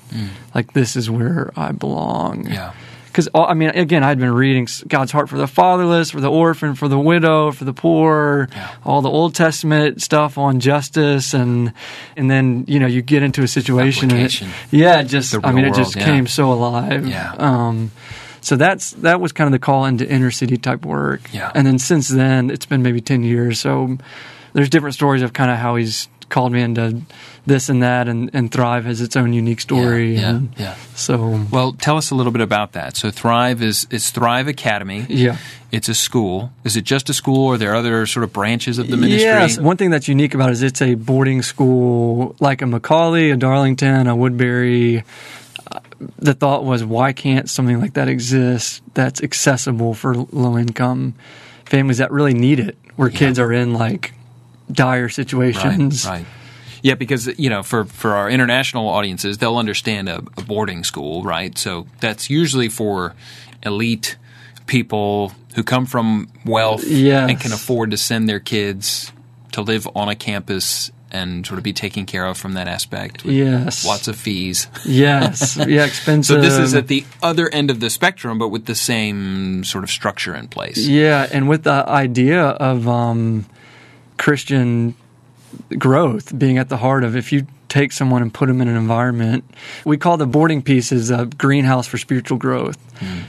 like 0.53 0.73
this 0.73 0.95
is 0.95 1.09
where 1.09 1.51
I 1.55 1.71
belong 1.71 2.47
Yeah. 2.49 2.71
because 3.07 3.27
I 3.33 3.53
mean, 3.53 3.69
again, 3.69 4.03
I'd 4.03 4.19
been 4.19 4.33
reading 4.33 4.67
God's 4.87 5.11
heart 5.11 5.29
for 5.29 5.37
the 5.37 5.47
fatherless, 5.47 6.11
for 6.11 6.19
the 6.21 6.29
orphan, 6.29 6.75
for 6.75 6.87
the 6.87 6.99
widow, 6.99 7.51
for 7.51 7.65
the 7.65 7.73
poor, 7.73 8.47
Yeah. 8.51 8.67
all 8.85 9.01
the 9.01 9.09
Old 9.09 9.33
Testament 9.35 10.01
stuff 10.01 10.37
on 10.37 10.59
justice, 10.59 11.33
and 11.33 11.73
and 12.15 12.29
then 12.29 12.65
you 12.67 12.79
know 12.79 12.87
you 12.87 13.01
get 13.01 13.23
into 13.23 13.41
a 13.41 13.47
situation, 13.47 14.11
and 14.11 14.21
it, 14.21 14.41
yeah, 14.71 14.99
it 14.99 15.05
just 15.05 15.33
I 15.43 15.51
mean, 15.51 15.63
real 15.65 15.73
it 15.73 15.77
just 15.77 15.95
yeah. 15.95 16.05
came 16.05 16.27
so 16.27 16.51
alive. 16.53 17.07
Yeah. 17.07 17.33
Um, 17.37 17.91
so 18.45 18.55
that's 18.55 18.91
that 19.01 19.19
was 19.19 19.31
kind 19.31 19.47
of 19.47 19.51
the 19.53 19.59
call 19.59 19.85
into 19.85 20.07
inner 20.07 20.29
city 20.29 20.57
type 20.57 20.85
work. 20.85 21.21
Yeah. 21.33 21.51
And 21.55 21.65
then 21.65 21.79
since 21.79 22.07
then, 22.07 22.51
it's 22.51 22.67
been 22.67 22.83
maybe 22.83 23.01
ten 23.01 23.23
years. 23.23 23.59
So 23.59 23.97
there's 24.53 24.69
different 24.69 24.93
stories 24.93 25.23
of 25.23 25.33
kind 25.33 25.49
of 25.49 25.57
how 25.57 25.75
he's 25.77 26.07
called 26.29 26.51
me 26.51 26.61
into 26.61 27.01
this 27.45 27.69
and 27.69 27.81
that, 27.83 28.07
and, 28.07 28.31
and 28.33 28.51
Thrive 28.51 28.85
has 28.85 28.99
its 29.01 29.15
own 29.15 29.31
unique 29.33 29.61
story. 29.61 30.15
Yeah. 30.15 30.29
and 30.29 30.49
yeah. 30.57 30.75
So 30.95 31.39
Well, 31.51 31.73
tell 31.73 31.97
us 31.97 32.11
a 32.11 32.15
little 32.15 32.31
bit 32.31 32.41
about 32.41 32.73
that. 32.73 32.95
So 32.97 33.09
Thrive 33.09 33.63
is 33.63 33.87
is 33.89 34.11
Thrive 34.11 34.47
Academy. 34.47 35.05
yeah. 35.09 35.37
It's 35.71 35.89
a 35.89 35.95
school. 35.95 36.51
Is 36.63 36.77
it 36.77 36.83
just 36.85 37.09
a 37.09 37.13
school, 37.13 37.47
or 37.47 37.55
are 37.55 37.57
there 37.57 37.75
other 37.75 38.05
sort 38.05 38.23
of 38.23 38.31
branches 38.31 38.77
of 38.77 38.87
the 38.87 38.95
ministry? 38.95 39.23
Yes. 39.27 39.59
One 39.59 39.75
thing 39.75 39.89
that's 39.89 40.07
unique 40.07 40.33
about 40.33 40.49
it 40.49 40.53
is 40.53 40.61
it's 40.63 40.81
a 40.81 40.93
boarding 40.95 41.41
school 41.41 42.35
like 42.39 42.61
a 42.61 42.65
McCallie, 42.65 43.33
a 43.33 43.37
Darlington, 43.37 44.07
a 44.07 44.15
Woodberry. 44.15 45.03
The 46.19 46.33
thought 46.33 46.65
was, 46.65 46.83
why 46.83 47.13
can't 47.13 47.49
something 47.49 47.79
like 47.79 47.93
that 47.93 48.07
exist 48.07 48.83
that's 48.93 49.21
accessible 49.23 49.93
for 49.93 50.13
low 50.15 50.57
income 50.57 51.13
families 51.65 51.97
that 51.99 52.11
really 52.11 52.33
need 52.33 52.59
it, 52.59 52.77
where 52.95 53.09
kids 53.09 53.39
are 53.39 53.51
in 53.51 53.73
like 53.73 54.13
dire 54.71 55.03
Right, 55.03 55.11
situations? 55.13 56.05
right. 56.05 56.25
Yeah, 56.81 56.93
because 56.95 57.27
you 57.39 57.49
know, 57.49 57.63
for 57.63 57.85
for 57.85 58.13
our 58.13 58.29
international 58.29 58.87
audiences, 58.89 59.37
they'll 59.39 59.57
understand 59.57 60.07
a, 60.09 60.19
a 60.37 60.41
boarding 60.43 60.83
school, 60.83 61.23
right? 61.23 61.57
So 61.57 61.87
that's 61.99 62.29
usually 62.29 62.69
for 62.69 63.15
elite 63.63 64.17
people 64.67 65.31
who 65.55 65.63
come 65.63 65.85
from 65.87 66.27
wealth 66.45 66.83
Yes. 66.85 67.29
and 67.29 67.39
can 67.39 67.53
afford 67.53 67.91
to 67.91 67.97
send 67.97 68.27
their 68.29 68.39
kids 68.39 69.11
to 69.53 69.61
live 69.61 69.87
on 69.95 70.09
a 70.09 70.15
campus 70.15 70.91
and 71.15 71.45
sort 71.45 71.57
of 71.57 71.63
be 71.63 71.73
taken 71.73 72.05
care 72.05 72.25
of 72.25 72.37
from 72.37 72.53
that 72.53 72.67
aspect. 72.67 73.23
with 73.23 73.33
Yes. 73.35 73.85
Lots 73.85 74.07
of 74.07 74.15
fees. 74.15 74.67
Yes. 74.85 75.57
Yeah. 75.57 75.85
Expensive. 75.91 76.35
So 76.35 76.41
this 76.41 76.57
is 76.57 76.73
at 76.75 76.87
the 76.87 77.05
other 77.23 77.49
end 77.49 77.71
of 77.71 77.79
the 77.79 77.89
spectrum, 77.89 78.37
but 78.37 78.49
with 78.49 78.65
the 78.65 78.75
same 78.75 79.63
sort 79.63 79.83
of 79.83 79.89
structure 79.89 80.35
in 80.35 80.47
place. 80.47 80.77
Yeah, 80.87 81.27
and 81.31 81.47
with 81.49 81.63
the 81.63 81.83
idea 81.87 82.41
of 82.43 82.87
um, 82.87 83.45
Christian 84.17 84.95
growth 85.77 86.37
being 86.37 86.57
at 86.57 86.69
the 86.69 86.77
heart 86.77 87.03
of 87.03 87.15
if 87.15 87.31
you 87.31 87.47
take 87.69 87.91
someone 87.91 88.21
and 88.21 88.33
put 88.33 88.47
them 88.47 88.61
in 88.61 88.67
an 88.67 88.75
environment, 88.75 89.43
we 89.85 89.97
call 89.97 90.17
the 90.17 90.27
boarding 90.27 90.61
pieces 90.61 91.09
a 91.11 91.25
greenhouse 91.25 91.87
for 91.87 91.97
spiritual 91.97 92.37
growth. 92.37 92.77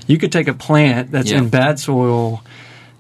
You 0.07 0.19
could 0.19 0.31
take 0.33 0.49
a 0.49 0.55
plant 0.55 1.11
that's. 1.11 1.31
Yeah. 1.31 1.39
in 1.39 1.49
bad 1.49 1.79
soil, 1.81 2.43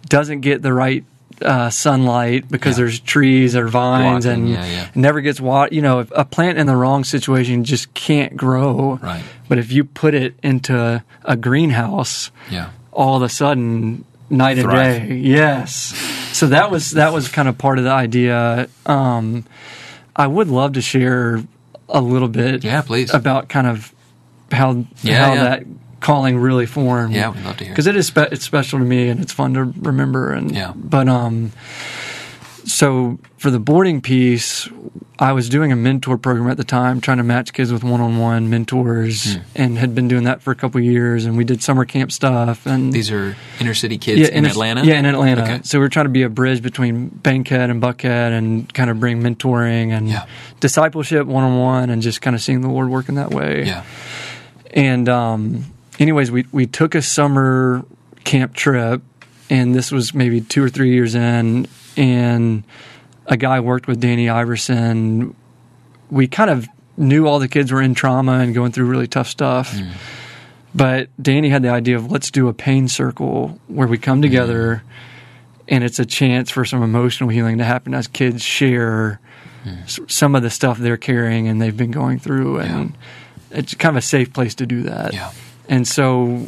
doesn't 0.09 0.41
get 0.41 0.63
the 0.63 0.73
right 0.73 1.05
uh, 1.43 1.71
sunlight 1.71 2.49
because 2.49 2.77
Yeah. 2.79 2.85
there's 2.85 3.01
trees 3.01 3.55
or 3.57 3.69
vines 3.69 4.25
Blocking, 4.25 4.43
and 4.45 4.51
yeah, 4.55 4.67
yeah. 4.67 4.87
never 4.95 5.21
gets 5.21 5.41
water. 5.41 5.75
You 5.75 5.83
know, 5.83 6.01
if 6.01 6.11
a 6.15 6.25
plant 6.25 6.59
in 6.59 6.67
the 6.67 6.77
wrong 6.77 7.05
situation 7.05 7.65
just 7.65 7.93
can't 7.95 8.37
grow. 8.37 8.99
Right. 9.03 9.23
But 9.49 9.59
if 9.59 9.71
you 9.73 9.85
put 9.85 10.15
it 10.15 10.35
into 10.43 11.03
a 11.25 11.37
greenhouse, 11.37 12.31
Yeah. 12.51 12.71
all 12.93 13.17
of 13.17 13.23
a 13.23 13.29
sudden 13.29 14.05
night 14.31 14.59
and 14.59 14.71
day. 14.71 15.15
Yes. 15.17 15.95
So 16.33 16.49
that 16.49 16.71
was 16.71 16.91
that 16.93 17.13
was 17.13 17.29
kind 17.29 17.49
of 17.49 17.57
part 17.59 17.79
of 17.79 17.85
the 17.85 17.91
idea. 17.93 18.69
Um, 18.87 19.45
I 20.15 20.27
would 20.27 20.49
love 20.49 20.73
to 20.75 20.81
share 20.81 21.43
a 21.89 22.01
little 22.01 22.29
bit 22.29 22.65
Yeah, 22.65 22.83
please. 22.83 23.13
about 23.15 23.49
kind 23.49 23.67
of 23.67 23.93
how 24.51 24.85
Yeah, 25.03 25.25
how 25.27 25.35
that 25.45 25.63
calling 26.07 26.39
really 26.39 26.67
formed. 26.67 27.13
Yeah, 27.15 27.31
we'd 27.31 27.45
love 27.45 27.57
to 27.57 27.65
hear. 27.65 27.73
Because 27.73 27.89
it 27.89 27.97
is 27.97 28.07
spe- 28.07 28.31
it's 28.31 28.45
special 28.45 28.79
to 28.79 28.85
me 28.85 29.09
and 29.09 29.21
it's 29.21 29.33
fun 29.33 29.55
to 29.55 29.65
remember 29.65 30.33
and 30.33 30.55
Yeah. 30.55 30.73
but 30.77 31.09
um 31.09 31.51
so 32.65 33.19
for 33.39 33.51
the 33.51 33.59
boarding 33.61 34.01
piece 34.01 34.69
I 35.19 35.33
was 35.33 35.49
doing 35.49 35.73
a 35.73 35.77
mentor 35.77 36.19
program 36.19 36.49
at 36.51 36.59
the 36.59 36.65
time 36.65 37.01
trying 37.01 37.17
to 37.17 37.23
match 37.25 37.53
kids 37.55 37.73
with 37.73 37.83
one-on-one 37.83 38.51
mentors 38.51 39.35
Hmm. 39.35 39.41
and 39.57 39.79
had 39.79 39.95
been 39.95 40.07
doing 40.09 40.25
that 40.25 40.43
for 40.43 40.51
a 40.51 40.55
couple 40.55 40.79
of 40.79 40.85
years 40.85 41.25
and 41.25 41.37
we 41.37 41.43
did 41.45 41.61
summer 41.63 41.85
camp 41.85 42.13
stuff 42.13 42.67
and 42.67 42.93
These 42.93 43.11
are 43.11 43.35
inner 43.59 43.75
city 43.75 43.99
kids 43.99 44.29
in 44.29 44.35
inner- 44.37 44.49
Atlanta? 44.49 44.85
Yeah, 44.85 44.99
in 44.99 45.07
Atlanta. 45.07 45.43
Okay. 45.43 45.61
So 45.65 45.79
we're 45.81 45.89
trying 45.89 46.05
to 46.07 46.11
be 46.11 46.23
a 46.23 46.29
bridge 46.29 46.61
between 46.63 47.09
Bankhead 47.09 47.71
and 47.71 47.83
Buckhead 47.83 48.31
and 48.39 48.73
kind 48.75 48.91
of 48.91 49.01
bring 49.01 49.23
mentoring 49.23 49.91
and 49.91 50.09
Yeah. 50.09 50.27
discipleship 50.61 51.27
one 51.27 51.43
on 51.45 51.59
one 51.59 51.91
and 51.91 52.01
just 52.03 52.21
kind 52.21 52.37
of 52.37 52.43
seeing 52.43 52.61
the 52.61 52.69
Lord 52.71 52.91
work 52.91 53.09
in 53.09 53.15
that 53.17 53.31
way. 53.33 53.65
Yeah. 53.67 53.83
And 54.75 55.09
um, 55.09 55.65
anyways, 55.99 56.31
we 56.31 56.47
we 56.53 56.67
took 56.67 56.95
a 56.95 57.03
summer 57.03 57.85
camp 58.25 58.55
trip, 58.55 59.03
and 59.51 59.75
this 59.75 59.91
was 59.93 60.15
maybe 60.15 60.41
two 60.41 60.63
or 60.63 60.69
three 60.69 60.93
years 60.93 61.15
in, 61.15 61.67
and 61.97 62.65
a 63.27 63.37
guy 63.37 63.61
worked 63.61 63.87
with 63.87 64.01
Danny 64.01 64.29
Iverson. 64.29 65.35
We 66.11 66.29
kind 66.29 66.51
of 66.51 66.69
knew 66.97 67.27
all 67.27 67.39
the 67.39 67.49
kids 67.49 67.73
were 67.73 67.83
in 67.83 67.95
trauma 67.95 68.39
and 68.39 68.55
going 68.55 68.73
through 68.73 68.87
really 68.87 69.07
tough 69.09 69.29
stuff. 69.29 69.73
Mm. 69.73 69.91
But 70.75 71.09
Danny 71.21 71.49
had 71.49 71.63
the 71.63 71.71
idea 71.71 71.97
of 71.97 72.11
let's 72.11 72.31
do 72.31 72.49
a 72.49 72.53
pain 72.55 72.89
circle 72.89 73.59
where 73.67 73.87
we 73.89 73.99
come 73.99 74.23
together 74.23 74.83
and 75.69 75.83
it's 75.83 75.99
a 75.99 76.05
chance 76.07 76.51
for 76.51 76.65
some 76.65 76.83
emotional 76.83 77.29
healing 77.31 77.59
to 77.59 77.65
happen 77.65 77.93
as 77.95 78.07
kids 78.07 78.43
share 78.43 79.21
s- 79.85 79.99
some 80.07 80.35
of 80.35 80.43
the 80.43 80.51
stuff 80.51 80.79
they're 80.79 80.97
carrying 80.99 81.49
and 81.49 81.61
they've 81.61 81.77
been 81.77 81.91
going 81.91 82.19
through 82.19 82.59
and 82.61 82.97
it's 83.51 83.75
kind 83.75 83.97
of 83.97 84.03
a 84.03 84.07
safe 84.07 84.33
place 84.33 84.55
to 84.57 84.67
do 84.67 84.83
that. 84.83 85.13
Yeah. 85.15 85.33
And 85.69 85.87
so 85.87 86.47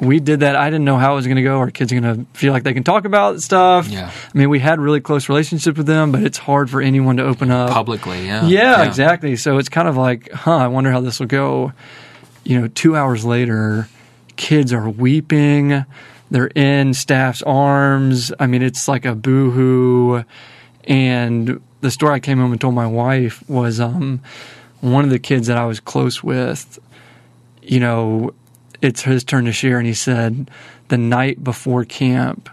we 0.00 0.20
did 0.20 0.40
that. 0.40 0.56
I 0.56 0.70
didn't 0.70 0.84
know 0.84 0.96
how 0.96 1.12
it 1.12 1.16
was 1.16 1.26
going 1.26 1.36
to 1.36 1.42
go. 1.42 1.58
Our 1.58 1.70
kids 1.70 1.92
are 1.92 2.00
going 2.00 2.26
to 2.26 2.38
feel 2.38 2.52
like 2.52 2.62
they 2.62 2.74
can 2.74 2.84
talk 2.84 3.04
about 3.04 3.40
stuff. 3.42 3.88
Yeah. 3.88 4.10
I 4.12 4.38
mean, 4.38 4.48
we 4.48 4.60
had 4.60 4.80
really 4.80 5.00
close 5.00 5.28
relationships 5.28 5.76
with 5.76 5.86
them, 5.86 6.12
but 6.12 6.22
it's 6.22 6.38
hard 6.38 6.70
for 6.70 6.80
anyone 6.80 7.16
to 7.16 7.24
open 7.24 7.50
up 7.50 7.70
Publicly, 7.70 8.26
yeah. 8.26 8.46
yeah, 8.46 8.84
exactly. 8.84 9.36
So 9.36 9.58
it's 9.58 9.68
kind 9.68 9.88
of 9.88 9.96
like, 9.96 10.30
huh, 10.32 10.56
I 10.56 10.68
wonder 10.68 10.92
how 10.92 11.00
this 11.00 11.18
will 11.18 11.26
go. 11.26 11.72
You 12.44 12.60
know, 12.60 12.68
two 12.68 12.96
hours 12.96 13.24
later, 13.24 13.88
kids 14.36 14.72
are 14.72 14.88
weeping. 14.88 15.84
They're 16.30 16.46
in 16.54 16.94
staff's 16.94 17.42
arms. 17.42 18.32
I 18.38 18.46
mean, 18.46 18.62
it's 18.62 18.86
like 18.86 19.04
a 19.04 19.14
boo 19.14 19.50
hoo. 19.50 20.24
And 20.84 21.60
the 21.80 21.90
story 21.90 22.14
I 22.14 22.20
came 22.20 22.38
home 22.38 22.52
and 22.52 22.60
told 22.60 22.74
my 22.74 22.86
wife 22.86 23.46
was 23.48 23.80
um, 23.80 24.20
one 24.80 25.04
of 25.04 25.10
the 25.10 25.18
kids 25.18 25.48
that 25.48 25.56
I 25.56 25.66
was 25.66 25.80
close 25.80 26.22
with, 26.22 26.78
you 27.68 27.78
know, 27.80 28.32
it's 28.82 29.02
his 29.02 29.22
turn 29.24 29.44
to 29.44 29.52
share. 29.52 29.78
And 29.78 29.86
he 29.86 29.94
said, 29.94 30.50
the 30.88 30.98
night 30.98 31.44
before 31.44 31.84
camp, 31.84 32.48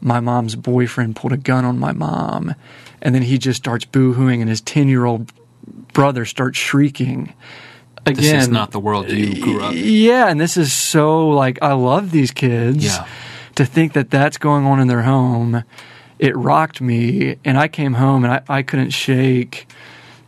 my 0.00 0.20
mom's 0.20 0.54
boyfriend 0.54 1.16
pulled 1.16 1.32
a 1.32 1.36
gun 1.36 1.64
on 1.64 1.78
my 1.78 1.92
mom. 1.92 2.54
And 3.02 3.14
then 3.14 3.22
he 3.22 3.38
just 3.38 3.58
starts 3.58 3.84
boo 3.84 4.14
hooing, 4.14 4.40
and 4.40 4.48
his 4.48 4.60
10 4.60 4.86
year 4.88 5.04
old 5.06 5.32
brother 5.92 6.24
starts 6.24 6.58
shrieking. 6.58 7.32
Again, 8.06 8.14
This 8.22 8.32
is 8.44 8.48
not 8.48 8.70
the 8.72 8.80
world 8.80 9.10
you 9.10 9.42
grew 9.42 9.62
up 9.62 9.72
in. 9.72 9.78
yeah, 9.84 10.28
and 10.28 10.40
this 10.40 10.56
is 10.56 10.72
so 10.72 11.28
like 11.28 11.58
I 11.62 11.72
love 11.72 12.10
these 12.10 12.30
kids. 12.30 12.84
Yeah. 12.84 13.06
To 13.56 13.66
think 13.66 13.92
that 13.92 14.10
that's 14.10 14.38
going 14.38 14.64
on 14.64 14.80
in 14.80 14.88
their 14.88 15.02
home, 15.02 15.64
it 16.18 16.34
rocked 16.36 16.80
me, 16.80 17.36
and 17.44 17.58
I 17.58 17.68
came 17.68 17.94
home 17.94 18.24
and 18.24 18.32
I, 18.34 18.42
I 18.48 18.62
couldn't 18.62 18.90
shake 18.90 19.66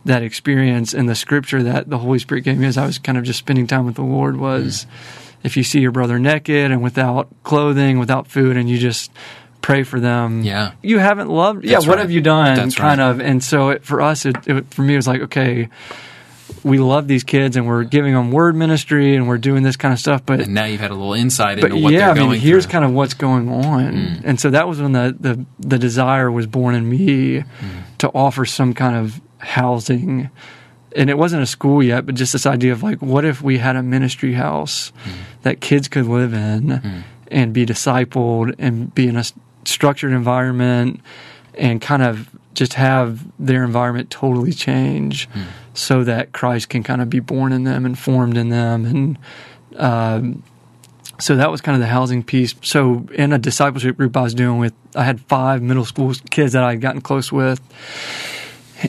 that 0.05 0.23
experience 0.23 0.93
and 0.93 1.07
the 1.07 1.15
scripture 1.15 1.63
that 1.63 1.89
the 1.89 1.97
Holy 1.97 2.19
Spirit 2.19 2.41
gave 2.41 2.57
me 2.57 2.67
as 2.67 2.77
I 2.77 2.85
was 2.85 2.99
kind 2.99 3.17
of 3.17 3.23
just 3.23 3.39
spending 3.39 3.67
time 3.67 3.85
with 3.85 3.95
the 3.95 4.03
Lord 4.03 4.37
was, 4.37 4.85
mm. 4.85 5.35
if 5.43 5.57
you 5.57 5.63
see 5.63 5.79
your 5.79 5.91
brother 5.91 6.19
naked 6.19 6.71
and 6.71 6.81
without 6.83 7.29
clothing, 7.43 7.99
without 7.99 8.27
food, 8.27 8.57
and 8.57 8.69
you 8.69 8.77
just 8.77 9.11
pray 9.61 9.83
for 9.83 9.99
them, 9.99 10.43
Yeah. 10.43 10.73
you 10.81 10.99
haven't 10.99 11.29
loved. 11.29 11.63
That's 11.63 11.71
yeah, 11.71 11.77
what 11.79 11.95
right. 11.95 11.99
have 11.99 12.11
you 12.11 12.21
done? 12.21 12.55
That's 12.55 12.75
kind 12.75 12.99
right. 12.99 13.09
of, 13.09 13.21
and 13.21 13.41
so 13.41 13.69
it, 13.69 13.85
for 13.85 14.01
us, 14.01 14.25
it, 14.25 14.35
it 14.45 14.73
for 14.73 14.81
me, 14.81 14.93
it 14.93 14.97
was 14.97 15.07
like 15.07 15.21
okay 15.21 15.69
we 16.63 16.79
love 16.79 17.07
these 17.07 17.23
kids 17.23 17.55
and 17.57 17.67
we're 17.67 17.83
giving 17.83 18.13
them 18.13 18.31
word 18.31 18.55
ministry 18.55 19.15
and 19.15 19.27
we're 19.27 19.37
doing 19.37 19.63
this 19.63 19.75
kind 19.75 19.93
of 19.93 19.99
stuff. 19.99 20.25
But 20.25 20.41
And 20.41 20.53
now 20.53 20.65
you've 20.65 20.79
had 20.79 20.91
a 20.91 20.95
little 20.95 21.13
insight 21.13 21.59
into 21.59 21.75
what 21.77 21.93
yeah, 21.93 21.99
they're 21.99 22.09
I 22.09 22.13
mean, 22.13 22.23
going 22.29 22.39
here's 22.39 22.65
through. 22.65 22.71
kind 22.71 22.85
of 22.85 22.91
what's 22.91 23.13
going 23.13 23.49
on, 23.49 23.93
mm. 23.93 24.21
and 24.23 24.39
so 24.39 24.49
that 24.49 24.67
was 24.67 24.81
when 24.81 24.93
the 24.93 25.15
the 25.19 25.45
the 25.59 25.77
desire 25.77 26.31
was 26.31 26.47
born 26.47 26.75
in 26.75 26.89
me 26.89 27.39
mm. 27.39 27.45
to 27.99 28.09
offer 28.09 28.45
some 28.45 28.73
kind 28.73 28.95
of 28.95 29.21
housing. 29.39 30.29
And 30.95 31.09
it 31.09 31.17
wasn't 31.17 31.41
a 31.41 31.47
school 31.47 31.81
yet, 31.81 32.05
but 32.05 32.13
just 32.13 32.33
this 32.33 32.45
idea 32.45 32.71
of 32.71 32.83
like, 32.83 33.01
what 33.01 33.25
if 33.25 33.41
we 33.41 33.57
had 33.57 33.75
a 33.75 33.81
ministry 33.81 34.33
house 34.33 34.91
mm. 35.03 35.11
that 35.41 35.59
kids 35.59 35.87
could 35.87 36.05
live 36.05 36.35
in 36.35 37.03
and 37.29 37.51
be 37.51 37.65
discipled 37.65 38.53
and 38.59 38.93
be 38.93 39.07
in 39.07 39.17
a 39.17 39.23
structured 39.65 40.11
environment 40.11 41.01
and 41.55 41.81
kind 41.81 42.03
of 42.03 42.29
just 42.53 42.73
have 42.75 43.25
their 43.39 43.63
environment 43.63 44.09
totally 44.09 44.51
change 44.53 45.27
so 45.73 46.03
that 46.03 46.31
Christ 46.31 46.69
can 46.69 46.83
kind 46.83 47.01
of 47.01 47.09
be 47.09 47.19
born 47.19 47.51
in 47.51 47.63
them 47.63 47.85
and 47.85 47.97
formed 47.97 48.37
in 48.37 48.49
them. 48.49 48.85
And 48.85 49.17
um, 49.77 50.43
so 51.19 51.35
that 51.35 51.49
was 51.51 51.61
kind 51.61 51.75
of 51.75 51.81
the 51.81 51.87
housing 51.87 52.23
piece. 52.23 52.53
So 52.61 53.07
in 53.13 53.33
a 53.33 53.37
discipleship 53.39 53.97
group 53.97 54.15
I 54.15 54.21
was 54.21 54.33
doing 54.33 54.59
with, 54.59 54.73
I 54.95 55.03
had 55.03 55.21
five 55.21 55.61
middle 55.61 55.85
school 55.85 56.13
kids 56.29 56.53
that 56.53 56.63
I 56.63 56.71
had 56.71 56.81
gotten 56.81 57.01
close 57.01 57.31
with. 57.31 57.59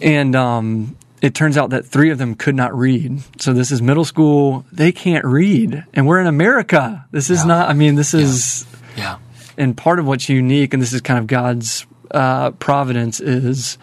And 0.03 0.35
um, 0.35 0.97
it 1.23 1.35
turns 1.35 1.57
out 1.57 1.71
that 1.71 1.87
three 1.87 2.11
of 2.11 2.19
them 2.19 2.35
could 2.35 2.55
not 2.55 2.77
read. 2.77 3.21
So 3.41 3.53
this 3.53 3.71
is 3.71 3.81
middle 3.81 4.05
school. 4.05 4.67
They 4.73 4.93
can't 4.93 5.25
read. 5.25 5.85
And 5.95 6.07
we're 6.07 6.21
in 6.21 6.27
America. 6.27 7.07
This 7.13 7.31
is 7.31 7.41
Yeah. 7.41 7.47
not, 7.47 7.69
I 7.71 7.73
mean, 7.75 7.95
this 7.95 8.13
is, 8.13 8.67
yeah. 8.97 9.19
and 9.57 9.77
part 9.77 9.99
of 9.99 10.07
what's 10.07 10.29
unique, 10.29 10.75
and 10.75 10.83
this 10.83 10.93
is 10.93 11.01
kind 11.01 11.19
of 11.19 11.27
God's 11.27 11.87
uh, 12.15 12.53
providence, 12.53 13.21
is 13.21 13.77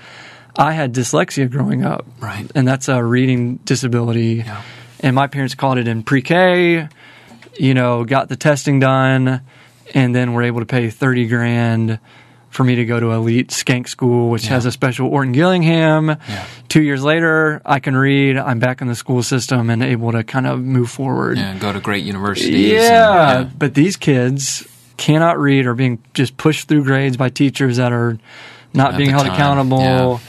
I 0.56 0.72
had 0.74 0.94
dyslexia 0.94 1.50
growing 1.52 1.84
up. 1.84 2.06
Right. 2.20 2.50
And 2.56 2.68
that's 2.68 2.88
a 2.88 3.04
reading 3.04 3.58
disability. 3.58 4.44
Yeah. 4.46 4.62
And 5.02 5.16
my 5.16 5.28
parents 5.28 5.56
caught 5.56 5.78
it 5.78 5.88
in 5.88 6.04
pre 6.04 6.22
K, 6.22 6.88
you 7.60 7.74
know, 7.74 8.04
got 8.06 8.30
the 8.30 8.36
testing 8.36 8.80
done, 8.80 9.42
and 9.94 10.16
then 10.16 10.34
were 10.34 10.44
able 10.44 10.60
to 10.62 10.66
pay 10.66 10.90
30 10.90 11.28
grand 11.28 12.00
for 12.50 12.64
me 12.66 12.76
to 12.76 12.86
go 12.86 13.00
to 13.00 13.12
elite 13.12 13.50
Schenck 13.52 13.88
school, 13.88 14.30
which 14.30 14.48
has 14.48 14.66
a 14.66 14.72
special 14.74 15.08
Orton 15.08 15.32
Gillingham. 15.32 16.10
Yeah. 16.10 16.46
Two 16.68 16.82
years 16.82 17.02
later, 17.02 17.62
I 17.66 17.80
can 17.80 17.96
read. 17.96 18.38
I'm 18.38 18.60
back 18.60 18.82
in 18.82 18.88
the 18.88 18.96
school 18.96 19.24
system 19.24 19.70
and 19.70 19.82
able 19.82 20.12
to 20.12 20.24
kind 20.26 20.46
of 20.46 20.60
move 20.62 20.92
forward. 20.92 21.38
Yeah, 21.38 21.58
go 21.58 21.72
to 21.72 21.80
great 21.80 22.04
universities. 22.04 22.54
and- 22.74 22.84
Yeah, 22.84 23.50
but 23.58 23.74
these 23.74 23.96
kids 23.96 24.68
cannot 25.02 25.40
read 25.40 25.66
or 25.66 25.74
being 25.74 25.98
just 26.14 26.38
pushed 26.38 26.68
through 26.68 26.84
grades 26.84 27.18
by 27.18 27.30
teachers 27.30 27.78
that 27.78 27.92
are 27.92 28.18
not 28.74 28.94
At 28.94 28.98
being 28.98 29.10
held 29.10 29.26
time, 29.26 29.34
accountable, 29.36 30.22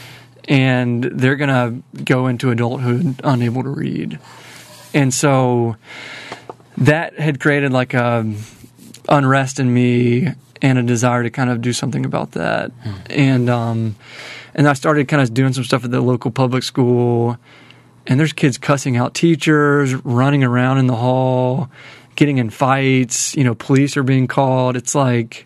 and 0.49 1.03
they're 1.03 1.35
gonna 1.37 1.81
go 2.03 2.27
into 2.27 2.49
adulthood 2.49 3.21
unable 3.23 3.63
to 3.63 3.69
read, 3.69 4.19
and 4.93 5.13
so 5.13 5.75
that 6.77 7.19
had 7.19 7.39
created 7.39 7.71
like 7.71 7.93
a 7.93 8.25
unrest 9.07 9.59
in 9.59 9.73
me 9.73 10.27
and 10.61 10.77
a 10.79 10.83
desire 10.83 11.23
to 11.23 11.29
kind 11.29 11.49
of 11.49 11.61
do 11.61 11.71
something 11.73 12.05
about 12.05 12.31
that, 12.31 12.71
Hmm. 12.83 12.91
and 13.09 13.49
um, 13.49 13.95
And 14.55 14.67
I 14.67 14.73
started 14.73 15.07
kind 15.07 15.21
of 15.21 15.33
doing 15.33 15.51
some 15.53 15.63
stuff 15.63 15.83
at 15.83 15.89
the 15.89 15.99
local 15.99 16.29
public 16.29 16.61
school. 16.61 17.37
And 18.05 18.19
there's 18.19 18.33
kids 18.33 18.59
cussing 18.59 18.97
out 18.97 19.15
teachers, 19.15 19.95
running 20.05 20.43
around 20.43 20.77
in 20.77 20.85
the 20.85 20.95
hall, 20.95 21.69
getting 22.15 22.37
in 22.37 22.49
fights. 22.49 23.35
You 23.35 23.43
know, 23.43 23.55
police 23.55 23.97
are 23.97 24.03
being 24.03 24.27
called. 24.27 24.75
It's 24.75 24.95
like, 24.95 25.45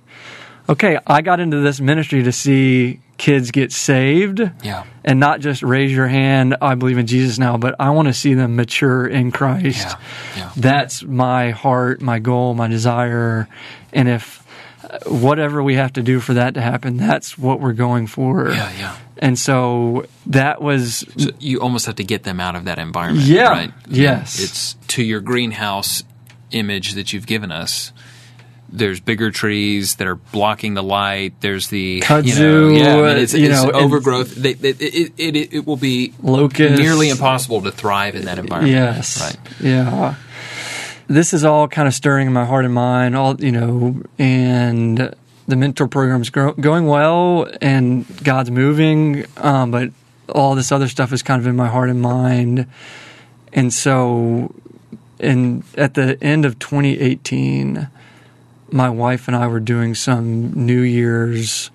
okay, 0.69 0.97
I 1.07 1.21
got 1.21 1.39
into 1.39 1.59
this 1.61 1.79
ministry 1.79 2.23
to 2.23 2.31
see 2.31 2.99
kids 3.17 3.49
get 3.49 3.71
saved 3.71 4.39
Yeah. 4.63 4.83
and 5.03 5.19
not 5.19 5.39
just 5.39 5.63
raise 5.63 5.91
your 5.91 6.07
hand, 6.07 6.55
I 6.61 6.75
believe 6.75 6.99
in 6.99 7.07
Jesus 7.07 7.39
now, 7.39 7.57
but 7.57 7.73
I 7.79 7.89
want 7.89 8.09
to 8.09 8.13
see 8.13 8.35
them 8.35 8.55
mature 8.55 9.07
in 9.07 9.31
Christ. 9.31 9.87
Yeah. 9.87 9.95
Yeah. 10.35 10.51
That's 10.55 11.03
my 11.03 11.49
heart, 11.49 11.99
my 11.99 12.19
goal, 12.19 12.53
my 12.53 12.67
desire. 12.67 13.47
And 13.91 14.07
if 14.07 14.45
uh, 14.83 14.99
whatever 15.09 15.63
we 15.63 15.73
have 15.75 15.93
to 15.93 16.03
do 16.03 16.19
for 16.19 16.35
that 16.35 16.53
to 16.53 16.61
happen, 16.61 16.97
that's 16.97 17.39
what 17.39 17.59
we're 17.59 17.73
going 17.73 18.05
for. 18.05 18.49
Yeah. 18.51 18.71
Yeah. 18.77 18.97
And 19.17 19.39
so 19.39 20.05
that 20.27 20.61
was 20.61 21.03
So 21.17 21.31
you 21.39 21.59
almost 21.61 21.87
have 21.87 21.95
to 21.95 22.03
get 22.03 22.21
them 22.21 22.39
out 22.39 22.55
of 22.55 22.65
that 22.65 22.77
environment. 22.77 23.25
Yeah. 23.25 23.49
Right? 23.49 23.73
Yes. 23.89 24.39
It's 24.39 24.75
to 24.89 25.03
your 25.03 25.21
greenhouse 25.21 26.03
image 26.51 26.93
that 26.93 27.13
you've 27.13 27.27
given 27.27 27.51
us. 27.51 27.91
There's 28.69 28.99
bigger 28.99 29.31
trees 29.31 29.95
that 29.95 30.07
are 30.07 30.15
blocking 30.15 30.73
the 30.73 30.83
light. 30.83 31.39
There's 31.39 31.69
the 31.69 31.79
you 31.79 31.99
know, 32.01 32.05
Kudzu, 32.05 32.79
yeah, 32.79 32.95
I 32.95 32.95
mean, 32.95 33.17
it's, 33.17 33.33
you 33.33 33.49
it's 33.49 33.63
know, 33.63 33.71
overgrowth. 33.71 34.35
They, 34.35 34.53
they, 34.53 34.69
it, 34.69 35.13
it, 35.17 35.35
it, 35.35 35.53
it 35.53 35.65
will 35.65 35.77
be 35.77 36.13
Locusts. 36.21 36.77
nearly 36.77 37.09
impossible 37.09 37.61
to 37.61 37.71
thrive 37.71 38.15
in 38.15 38.25
that 38.25 38.39
environment. 38.39 38.73
Yes. 38.73 39.21
right. 39.21 39.37
Yeah. 39.61 40.15
This 41.07 41.33
is 41.33 41.45
all 41.45 41.69
kind 41.69 41.87
of 41.87 41.93
stirring 41.93 42.27
in 42.27 42.33
my 42.33 42.43
heart 42.43 42.65
and 42.65 42.73
mind, 42.73 43.15
all, 43.15 43.41
you 43.41 43.53
know, 43.53 44.01
and 44.19 45.15
the 45.47 45.55
mentor 45.55 45.87
program's 45.87 46.29
gro- 46.29 46.51
going 46.53 46.87
well 46.87 47.47
and 47.61 48.05
God's 48.21 48.51
moving, 48.51 49.25
um, 49.37 49.71
but 49.71 49.91
all 50.27 50.55
this 50.55 50.73
other 50.73 50.89
stuff 50.89 51.13
is 51.13 51.23
kind 51.23 51.39
of 51.39 51.47
in 51.47 51.55
my 51.55 51.67
heart 51.67 51.89
and 51.89 52.01
mind. 52.01 52.67
And 53.53 53.73
so, 53.73 54.53
in 55.19 55.63
at 55.75 55.93
the 55.93 56.17
end 56.23 56.45
of 56.45 56.59
2018, 56.59 57.87
my 58.71 58.89
wife 58.89 59.27
and 59.27 59.35
I 59.35 59.47
were 59.47 59.59
doing 59.59 59.95
some 59.95 60.53
New 60.53 60.81
Year's 60.81 61.71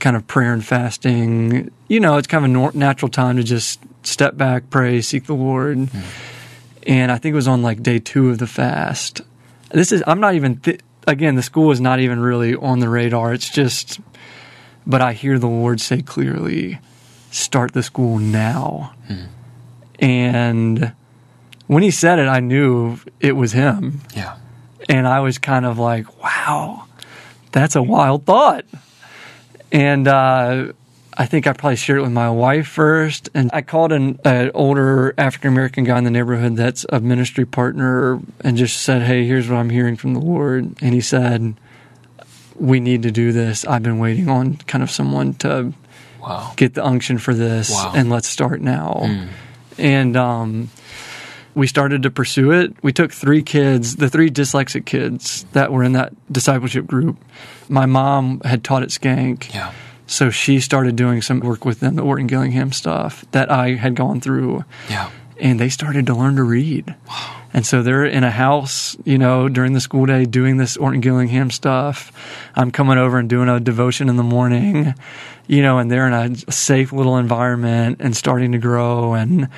kind 0.00 0.16
of 0.16 0.26
prayer 0.26 0.52
and 0.52 0.64
fasting. 0.64 1.70
You 1.88 2.00
know, 2.00 2.16
it's 2.16 2.26
kind 2.26 2.44
of 2.44 2.74
a 2.74 2.76
natural 2.76 3.08
time 3.08 3.36
to 3.36 3.44
just 3.44 3.80
step 4.02 4.36
back, 4.36 4.68
pray, 4.70 5.00
seek 5.00 5.26
the 5.26 5.34
Lord. 5.34 5.78
Mm-hmm. 5.78 6.00
And 6.86 7.12
I 7.12 7.18
think 7.18 7.32
it 7.32 7.36
was 7.36 7.48
on 7.48 7.62
like 7.62 7.82
day 7.82 8.00
two 8.00 8.30
of 8.30 8.38
the 8.38 8.46
fast. 8.46 9.20
This 9.70 9.92
is, 9.92 10.02
I'm 10.06 10.20
not 10.20 10.34
even, 10.34 10.56
th- 10.56 10.80
again, 11.06 11.36
the 11.36 11.42
school 11.42 11.70
is 11.70 11.80
not 11.80 12.00
even 12.00 12.20
really 12.20 12.54
on 12.54 12.80
the 12.80 12.88
radar. 12.88 13.32
It's 13.32 13.48
just, 13.48 14.00
but 14.86 15.00
I 15.00 15.12
hear 15.12 15.38
the 15.38 15.48
Lord 15.48 15.80
say 15.80 16.02
clearly, 16.02 16.80
start 17.30 17.72
the 17.72 17.82
school 17.82 18.18
now. 18.18 18.94
Hmm. 19.06 19.24
And 20.00 20.92
when 21.72 21.82
he 21.82 21.90
said 21.90 22.18
it, 22.18 22.28
I 22.28 22.40
knew 22.40 22.98
it 23.20 23.32
was 23.36 23.52
him 23.52 24.00
Yeah. 24.14 24.34
and 24.88 25.06
I 25.06 25.20
was 25.20 25.38
kind 25.38 25.64
of 25.66 25.78
like, 25.78 26.06
"Wow, 26.22 26.84
that's 27.52 27.76
a 27.76 27.82
wild 27.82 28.24
thought." 28.26 28.64
And 29.70 30.06
uh, 30.06 30.72
I 31.16 31.26
think 31.26 31.46
I 31.46 31.52
probably 31.52 31.76
shared 31.76 31.98
it 32.00 32.02
with 32.02 32.12
my 32.12 32.28
wife 32.30 32.66
first, 32.68 33.30
and 33.34 33.50
I 33.52 33.62
called 33.62 33.92
an, 33.92 34.18
an 34.24 34.50
older 34.54 35.14
African 35.16 35.48
American 35.48 35.84
guy 35.84 35.96
in 35.98 36.04
the 36.04 36.10
neighborhood 36.10 36.56
that's 36.56 36.84
a 36.90 37.00
ministry 37.00 37.46
partner, 37.46 38.20
and 38.42 38.56
just 38.56 38.82
said, 38.82 39.02
"Hey, 39.02 39.26
here's 39.26 39.48
what 39.48 39.56
I'm 39.56 39.70
hearing 39.70 39.96
from 39.96 40.14
the 40.14 40.20
Lord." 40.20 40.74
And 40.82 40.92
he 40.94 41.00
said, 41.00 41.54
"We 42.56 42.80
need 42.80 43.02
to 43.04 43.10
do 43.10 43.32
this. 43.32 43.64
I've 43.66 43.82
been 43.82 43.98
waiting 43.98 44.28
on 44.28 44.56
kind 44.66 44.82
of 44.84 44.90
someone 44.90 45.34
to 45.34 45.72
Wow. 46.20 46.52
get 46.56 46.74
the 46.74 46.84
unction 46.84 47.18
for 47.18 47.34
this 47.34 47.70
Wow. 47.72 47.92
and 47.96 48.08
let's 48.08 48.28
start 48.28 48.60
now. 48.60 49.10
And 49.76 50.16
um, 50.16 50.70
we 51.54 51.66
started 51.66 52.02
to 52.04 52.10
pursue 52.10 52.52
it. 52.52 52.74
We 52.82 52.92
took 52.92 53.12
three 53.12 53.42
kids, 53.42 53.96
the 53.96 54.08
three 54.08 54.30
dyslexic 54.30 54.86
kids 54.86 55.44
that 55.52 55.72
were 55.72 55.82
in 55.82 55.92
that 55.92 56.12
discipleship 56.32 56.86
group. 56.86 57.18
My 57.68 57.86
mom 57.86 58.40
had 58.44 58.64
taught 58.64 58.82
at 58.82 58.90
Schenck. 58.90 59.52
Yeah. 59.54 59.72
So 60.06 60.30
she 60.30 60.60
started 60.60 60.96
doing 60.96 61.22
some 61.22 61.40
work 61.40 61.64
with 61.64 61.80
them, 61.80 61.96
the 61.96 62.02
Orton 62.02 62.26
Gillingham 62.26 62.72
stuff 62.72 63.24
that 63.30 63.50
I 63.50 63.74
had 63.74 63.94
gone 63.94 64.20
through. 64.20 64.64
Yeah. 64.90 65.10
And 65.40 65.58
they 65.58 65.68
started 65.68 66.06
to 66.06 66.14
learn 66.14 66.36
to 66.36 66.42
read. 66.42 66.94
And 67.54 67.66
so 67.66 67.82
they're 67.82 68.04
in 68.04 68.24
a 68.24 68.30
house, 68.30 68.96
you 69.04 69.18
know, 69.18 69.48
during 69.48 69.72
the 69.72 69.80
school 69.80 70.06
day 70.06 70.24
doing 70.24 70.56
this 70.56 70.76
Orton 70.76 71.00
Gillingham 71.00 71.50
stuff. 71.50 72.12
I'm 72.54 72.70
coming 72.70 72.98
over 72.98 73.18
and 73.18 73.28
doing 73.28 73.48
a 73.48 73.60
devotion 73.60 74.08
in 74.08 74.16
the 74.16 74.22
morning, 74.22 74.94
you 75.46 75.62
know, 75.62 75.78
and 75.78 75.90
they're 75.90 76.06
in 76.06 76.14
a 76.14 76.52
safe 76.52 76.92
little 76.92 77.18
environment 77.18 77.98
and 78.00 78.16
starting 78.16 78.52
to 78.52 78.58
grow. 78.58 79.14
And, 79.14 79.48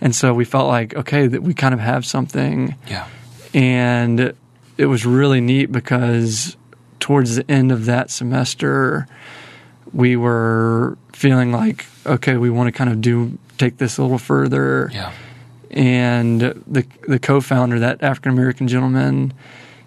and 0.00 0.16
so 0.16 0.34
we 0.34 0.44
felt 0.44 0.66
like, 0.66 0.96
okay, 0.96 1.26
that 1.26 1.42
we 1.42 1.54
kind 1.54 1.74
of 1.74 1.80
have 1.80 2.04
something. 2.04 2.74
Yeah. 2.88 3.06
And 3.52 4.34
it 4.76 4.86
was 4.86 5.06
really 5.06 5.40
neat 5.40 5.70
because 5.70 6.56
towards 6.98 7.36
the 7.36 7.48
end 7.50 7.70
of 7.70 7.84
that 7.84 8.10
semester, 8.10 9.06
we 9.92 10.16
were 10.16 10.98
feeling 11.12 11.52
like, 11.52 11.86
okay, 12.04 12.36
we 12.36 12.50
want 12.50 12.66
to 12.66 12.72
kind 12.72 12.90
of 12.90 13.00
do, 13.00 13.38
take 13.58 13.76
this 13.76 13.98
a 13.98 14.02
little 14.02 14.18
further 14.18 14.90
Yeah. 14.92 15.12
And 15.70 16.40
the 16.40 16.86
the 17.06 17.18
co-founder, 17.18 17.80
that 17.80 18.02
African 18.02 18.32
American 18.32 18.68
gentleman, 18.68 19.32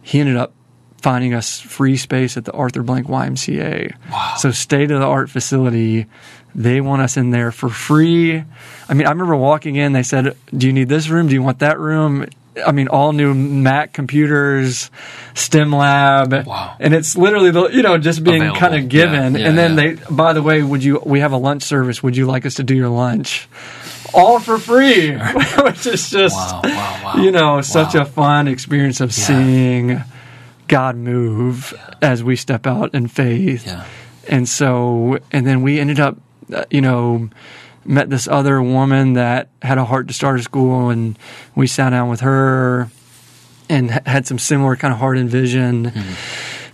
he 0.02 0.20
ended 0.20 0.36
up 0.38 0.54
finding 1.02 1.34
us 1.34 1.60
free 1.60 1.96
space 1.98 2.38
at 2.38 2.46
the 2.46 2.52
Arthur 2.52 2.84
Blank 2.84 3.08
YMCA. 3.08 3.94
Wow. 4.12 4.34
So 4.38 4.52
state 4.52 4.92
of 4.92 5.00
the 5.00 5.06
art 5.06 5.30
facility. 5.30 6.08
They 6.56 6.82
want 6.82 7.04
us 7.04 7.18
in 7.18 7.30
there 7.30 7.52
for 7.52 7.70
free. 7.70 8.44
I 8.90 8.94
mean, 8.96 9.06
I 9.06 9.12
remember 9.12 9.36
walking 9.36 9.76
in. 9.76 9.94
They 9.94 10.02
said, 10.04 10.36
"Do 10.56 10.66
you 10.66 10.74
need 10.74 10.90
this 10.90 11.08
room? 11.08 11.28
Do 11.28 11.34
you 11.36 11.44
want 11.44 11.60
that 11.60 11.78
room?" 11.80 12.26
I 12.66 12.72
mean, 12.72 12.88
all 12.88 13.14
new 13.14 13.36
Mac 13.36 13.94
computers, 13.94 14.90
STEM 15.36 15.72
lab, 15.72 16.48
Wow. 16.48 16.76
and 16.80 16.96
it's 16.96 17.16
literally 17.16 17.52
the 17.52 17.68
you 17.68 17.84
know 17.84 18.00
just 18.00 18.24
being 18.24 18.52
kind 18.56 18.74
of 18.74 18.90
given. 18.90 19.34
Yeah, 19.34 19.40
yeah, 19.42 19.48
and 19.50 19.58
then 19.58 19.78
yeah. 19.78 19.94
they, 19.94 20.14
by 20.14 20.34
the 20.34 20.42
way, 20.42 20.64
would 20.64 20.84
you? 20.84 21.00
We 21.06 21.20
have 21.20 21.32
a 21.32 21.38
lunch 21.38 21.62
service. 21.64 22.02
Would 22.02 22.18
you 22.18 22.26
like 22.26 22.46
us 22.48 22.56
to 22.56 22.64
do 22.64 22.76
your 22.76 22.90
lunch? 22.90 23.48
All 24.14 24.40
for 24.40 24.58
free, 24.58 25.12
which 25.64 25.86
is 25.86 26.10
just 26.10 26.36
Wow. 26.36 26.62
Wow. 26.64 27.02
Wow. 27.16 27.22
you 27.24 27.32
know 27.32 27.62
such 27.62 27.96
a 27.96 28.06
fun 28.06 28.48
experience 28.48 29.02
of 29.02 29.10
Yeah. 29.18 29.24
seeing 29.26 30.04
God 30.68 30.96
move 30.98 31.74
as 32.02 32.24
we 32.24 32.36
step 32.36 32.68
out 32.68 32.94
in 32.94 33.08
faith. 33.08 33.66
Yeah. 33.66 33.86
And 34.30 34.48
so, 34.50 35.20
and 35.32 35.48
then 35.48 35.62
we 35.62 35.80
ended 35.80 36.00
up, 36.00 36.18
uh, 36.54 36.66
you 36.70 36.82
know, 36.82 37.30
met 37.86 38.10
this 38.10 38.28
other 38.28 38.62
woman 38.62 39.14
that 39.14 39.48
had 39.62 39.78
a 39.78 39.86
heart 39.86 40.10
to 40.10 40.14
start 40.14 40.40
a 40.40 40.44
school, 40.44 40.90
and 40.90 41.18
we 41.56 41.68
sat 41.68 41.92
down 41.92 42.10
with 42.10 42.20
her 42.20 42.90
and 43.70 43.90
had 44.06 44.28
some 44.28 44.38
similar 44.40 44.76
kind 44.76 44.94
of 44.94 45.00
heart 45.00 45.18
and 45.18 45.30
vision. 45.30 45.94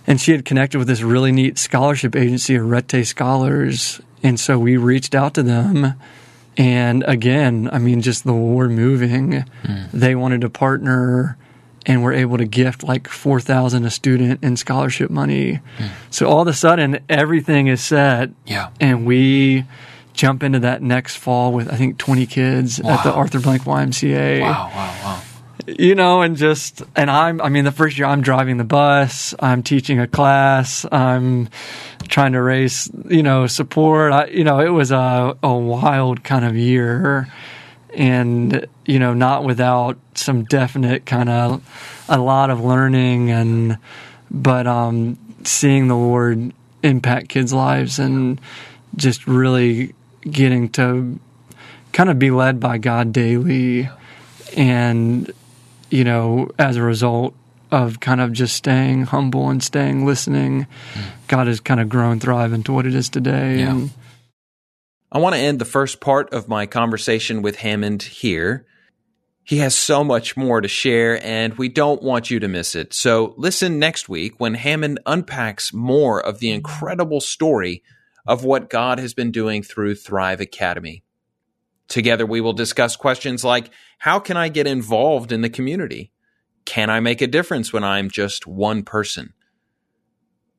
And 0.06 0.20
she 0.20 0.32
had 0.32 0.44
connected 0.44 0.78
with 0.78 0.88
this 0.88 1.02
really 1.02 1.30
neat 1.30 1.56
scholarship 1.58 2.16
agency, 2.16 2.56
Arete 2.56 3.06
Scholars. 3.06 4.00
And 4.24 4.38
so 4.40 4.58
we 4.58 4.76
reached 4.76 5.14
out 5.14 5.34
to 5.34 5.42
them. 5.44 5.94
And 6.56 7.02
again, 7.06 7.68
I 7.72 7.78
mean, 7.78 8.00
just 8.00 8.24
the 8.24 8.32
Lord 8.32 8.70
moving. 8.70 9.40
Hmm. 9.64 9.82
They 9.92 10.14
wanted 10.14 10.40
to 10.42 10.50
partner 10.50 11.36
and 11.86 12.02
were 12.02 12.12
able 12.12 12.38
to 12.38 12.44
gift 12.46 12.82
like 12.82 13.08
4000 13.08 13.84
a 13.84 13.90
student 13.90 14.42
in 14.42 14.56
scholarship 14.56 15.10
money. 15.10 15.60
Hmm. 15.78 15.86
So 16.10 16.26
all 16.28 16.42
of 16.42 16.48
a 16.48 16.52
sudden, 16.54 17.00
everything 17.08 17.66
is 17.66 17.82
set 17.82 18.30
Yeah. 18.46 18.68
and 18.80 19.04
we 19.04 19.64
jump 20.14 20.42
into 20.44 20.60
that 20.60 20.80
next 20.80 21.16
fall 21.16 21.52
with 21.52 21.72
I 21.72 21.76
think 21.76 21.98
20 21.98 22.24
kids 22.26 22.78
at 22.78 23.02
the 23.02 23.12
Arthur 23.12 23.40
Blank 23.40 23.62
YMCA. 23.64 24.40
Wow. 24.42 24.70
Wow. 24.74 24.94
Wow. 25.04 25.20
You 25.66 25.94
know, 25.94 26.20
and 26.22 26.36
just 26.36 26.82
and 26.94 27.10
I'm 27.10 27.40
I 27.40 27.48
mean 27.48 27.64
the 27.64 27.72
first 27.72 27.96
year 27.98 28.06
I'm 28.06 28.20
driving 28.20 28.58
the 28.58 28.64
bus, 28.64 29.34
I'm 29.40 29.62
teaching 29.62 29.98
a 29.98 30.06
class, 30.06 30.84
I'm 30.92 31.48
trying 32.08 32.32
to 32.32 32.42
raise, 32.42 32.90
you 33.08 33.22
know, 33.22 33.46
support. 33.46 34.12
I 34.12 34.26
you 34.26 34.44
know, 34.44 34.60
it 34.60 34.70
was 34.70 34.90
a 34.90 35.36
a 35.42 35.54
wild 35.54 36.24
kind 36.24 36.44
of 36.44 36.56
year 36.56 37.28
and 37.94 38.66
you 38.86 38.98
know, 38.98 39.14
not 39.14 39.44
without 39.44 39.98
some 40.14 40.44
definite 40.44 41.06
kind 41.06 41.28
of 41.28 42.04
a 42.08 42.18
lot 42.18 42.50
of 42.50 42.60
learning 42.60 43.30
and 43.30 43.78
but 44.30 44.66
um 44.66 45.18
seeing 45.44 45.88
the 45.88 45.96
Lord 45.96 46.52
impact 46.82 47.28
kids' 47.28 47.52
lives 47.52 47.98
and 47.98 48.40
just 48.96 49.26
really 49.26 49.94
getting 50.30 50.68
to 50.70 51.18
kind 51.92 52.10
of 52.10 52.18
be 52.18 52.30
led 52.30 52.60
by 52.60 52.78
God 52.78 53.12
daily 53.12 53.88
and 54.56 55.30
you 55.90 56.04
know 56.04 56.50
as 56.58 56.76
a 56.76 56.82
result 56.82 57.34
of 57.74 58.00
kind 58.00 58.20
of 58.20 58.32
just 58.32 58.56
staying 58.56 59.02
humble 59.04 59.50
and 59.50 59.62
staying 59.62 60.06
listening 60.06 60.66
hmm. 60.94 61.00
God 61.28 61.46
has 61.46 61.60
kind 61.60 61.80
of 61.80 61.88
grown 61.88 62.20
thrive 62.20 62.52
into 62.52 62.72
what 62.72 62.86
it 62.86 62.94
is 62.94 63.08
today 63.08 63.58
Yeah. 63.58 63.70
and 63.70 63.90
I 65.14 65.18
want 65.18 65.36
to 65.36 65.40
end 65.40 65.60
the 65.60 65.64
first 65.64 66.00
part 66.00 66.32
of 66.34 66.48
my 66.48 66.66
conversation 66.66 67.40
with 67.40 67.54
Hammond 67.56 68.02
here. 68.02 68.66
He 69.44 69.58
has 69.58 69.72
so 69.72 70.02
much 70.02 70.36
more 70.36 70.60
to 70.60 70.66
share, 70.66 71.24
and 71.24 71.54
we 71.56 71.68
don't 71.68 72.02
want 72.02 72.30
you 72.30 72.40
to 72.40 72.48
miss 72.48 72.74
it. 72.74 72.92
So 72.92 73.32
listen 73.36 73.78
next 73.78 74.08
week 74.08 74.40
when 74.40 74.54
Hammond 74.54 74.98
unpacks 75.06 75.72
more 75.72 76.20
of 76.20 76.40
the 76.40 76.50
incredible 76.50 77.20
story 77.20 77.84
of 78.26 78.42
what 78.42 78.68
God 78.68 78.98
has 78.98 79.14
been 79.14 79.30
doing 79.30 79.62
through 79.62 79.94
Thrive 79.94 80.40
Academy. 80.40 81.04
Together, 81.86 82.26
we 82.26 82.40
will 82.40 82.52
discuss 82.52 82.96
questions 82.96 83.44
like 83.44 83.70
How 83.98 84.18
can 84.18 84.36
I 84.36 84.48
get 84.48 84.66
involved 84.66 85.30
in 85.30 85.42
the 85.42 85.50
community? 85.50 86.10
Can 86.64 86.90
I 86.90 87.00
make 87.00 87.20
a 87.20 87.26
difference 87.26 87.72
when 87.72 87.84
I'm 87.84 88.10
just 88.10 88.46
one 88.46 88.82
person? 88.82 89.34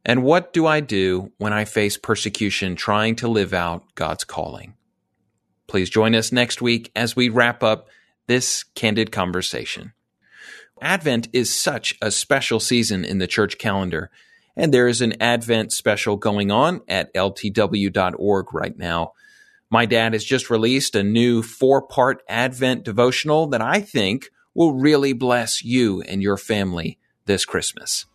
And 0.06 0.24
what 0.24 0.54
do 0.54 0.68
I 0.68 0.82
do 0.82 1.32
when 1.38 1.52
I 1.52 1.66
face 1.66 1.98
persecution 1.98 2.76
trying 2.76 3.16
to 3.18 3.28
live 3.28 3.54
out 3.54 3.96
God's 3.96 4.24
calling? 4.24 4.76
Please 5.68 5.90
join 5.90 6.14
us 6.14 6.32
next 6.32 6.62
week 6.62 6.92
as 6.96 7.16
we 7.16 7.30
wrap 7.30 7.64
up 7.64 7.90
this 8.28 8.64
candid 8.76 9.12
conversation. 9.12 9.94
Advent 10.82 11.28
is 11.34 11.54
such 11.54 11.96
a 12.02 12.12
special 12.12 12.60
season 12.60 13.04
in 13.04 13.18
the 13.18 13.28
church 13.28 13.58
calendar, 13.58 14.12
and 14.56 14.74
there 14.74 14.88
is 14.88 15.02
an 15.02 15.20
Advent 15.22 15.72
special 15.72 16.18
going 16.18 16.52
on 16.52 16.82
at 16.88 17.14
ltw.org 17.14 18.54
right 18.54 18.78
now. 18.78 19.14
My 19.72 19.86
dad 19.86 20.14
has 20.14 20.24
just 20.24 20.50
released 20.50 20.96
a 20.96 21.04
new 21.04 21.42
four 21.42 21.82
part 21.82 22.22
Advent 22.30 22.84
devotional 22.84 23.48
that 23.48 23.62
I 23.62 23.82
think 23.82 24.30
will 24.56 24.74
really 24.74 25.14
bless 25.14 25.64
you 25.64 26.02
and 26.02 26.24
your 26.24 26.38
family 26.38 26.98
this 27.26 27.46
Christmas. 27.46 28.06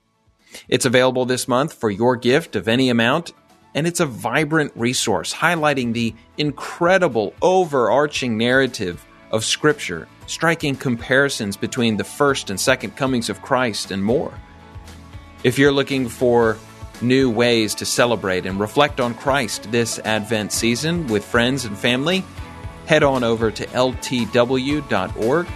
It's 0.69 0.87
available 0.87 1.27
this 1.27 1.47
month 1.47 1.75
for 1.75 1.91
your 1.91 2.17
gift 2.17 2.57
of 2.57 2.67
any 2.67 2.89
amount, 2.89 3.33
and 3.75 3.87
it's 3.87 4.01
a 4.01 4.07
vibrant 4.07 4.73
resource 4.75 5.33
highlighting 5.33 5.93
the 5.93 6.15
incredible 6.39 7.35
overarching 7.41 8.37
narrative 8.37 9.07
of 9.31 9.45
Scripture, 9.45 10.09
striking 10.27 10.75
comparisons 10.75 11.57
between 11.57 11.97
the 11.97 12.05
first 12.05 12.51
and 12.51 12.59
second 12.59 12.97
comings 12.97 13.31
of 13.31 13.43
Christ, 13.43 13.93
and 13.93 14.03
more. 14.03 14.33
If 15.45 15.59
you're 15.59 15.73
looking 15.73 16.09
for 16.09 16.59
new 17.01 17.31
ways 17.31 17.75
to 17.77 17.87
celebrate 17.87 18.45
and 18.45 18.59
reflect 18.59 19.01
on 19.01 19.15
Christ 19.15 19.71
this 19.71 19.99
Advent 20.01 20.53
season 20.53 21.07
with 21.07 21.25
friends 21.25 21.65
and 21.65 21.79
family, 21.79 22.25
head 22.87 23.03
on 23.03 23.23
over 23.23 23.51
to 23.51 23.67
ltw.org 23.67 25.47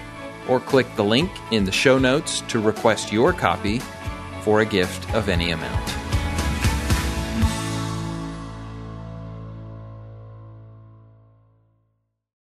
or 0.48 0.61
click 0.61 0.87
the 0.96 1.04
link 1.04 1.30
in 1.50 1.64
the 1.64 1.72
show 1.72 1.98
notes 1.98 2.42
to 2.48 2.59
request 2.59 3.12
your 3.12 3.33
copy 3.33 3.80
for 4.42 4.61
a 4.61 4.66
gift 4.66 5.12
of 5.14 5.28
any 5.28 5.50
amount. 5.50 6.03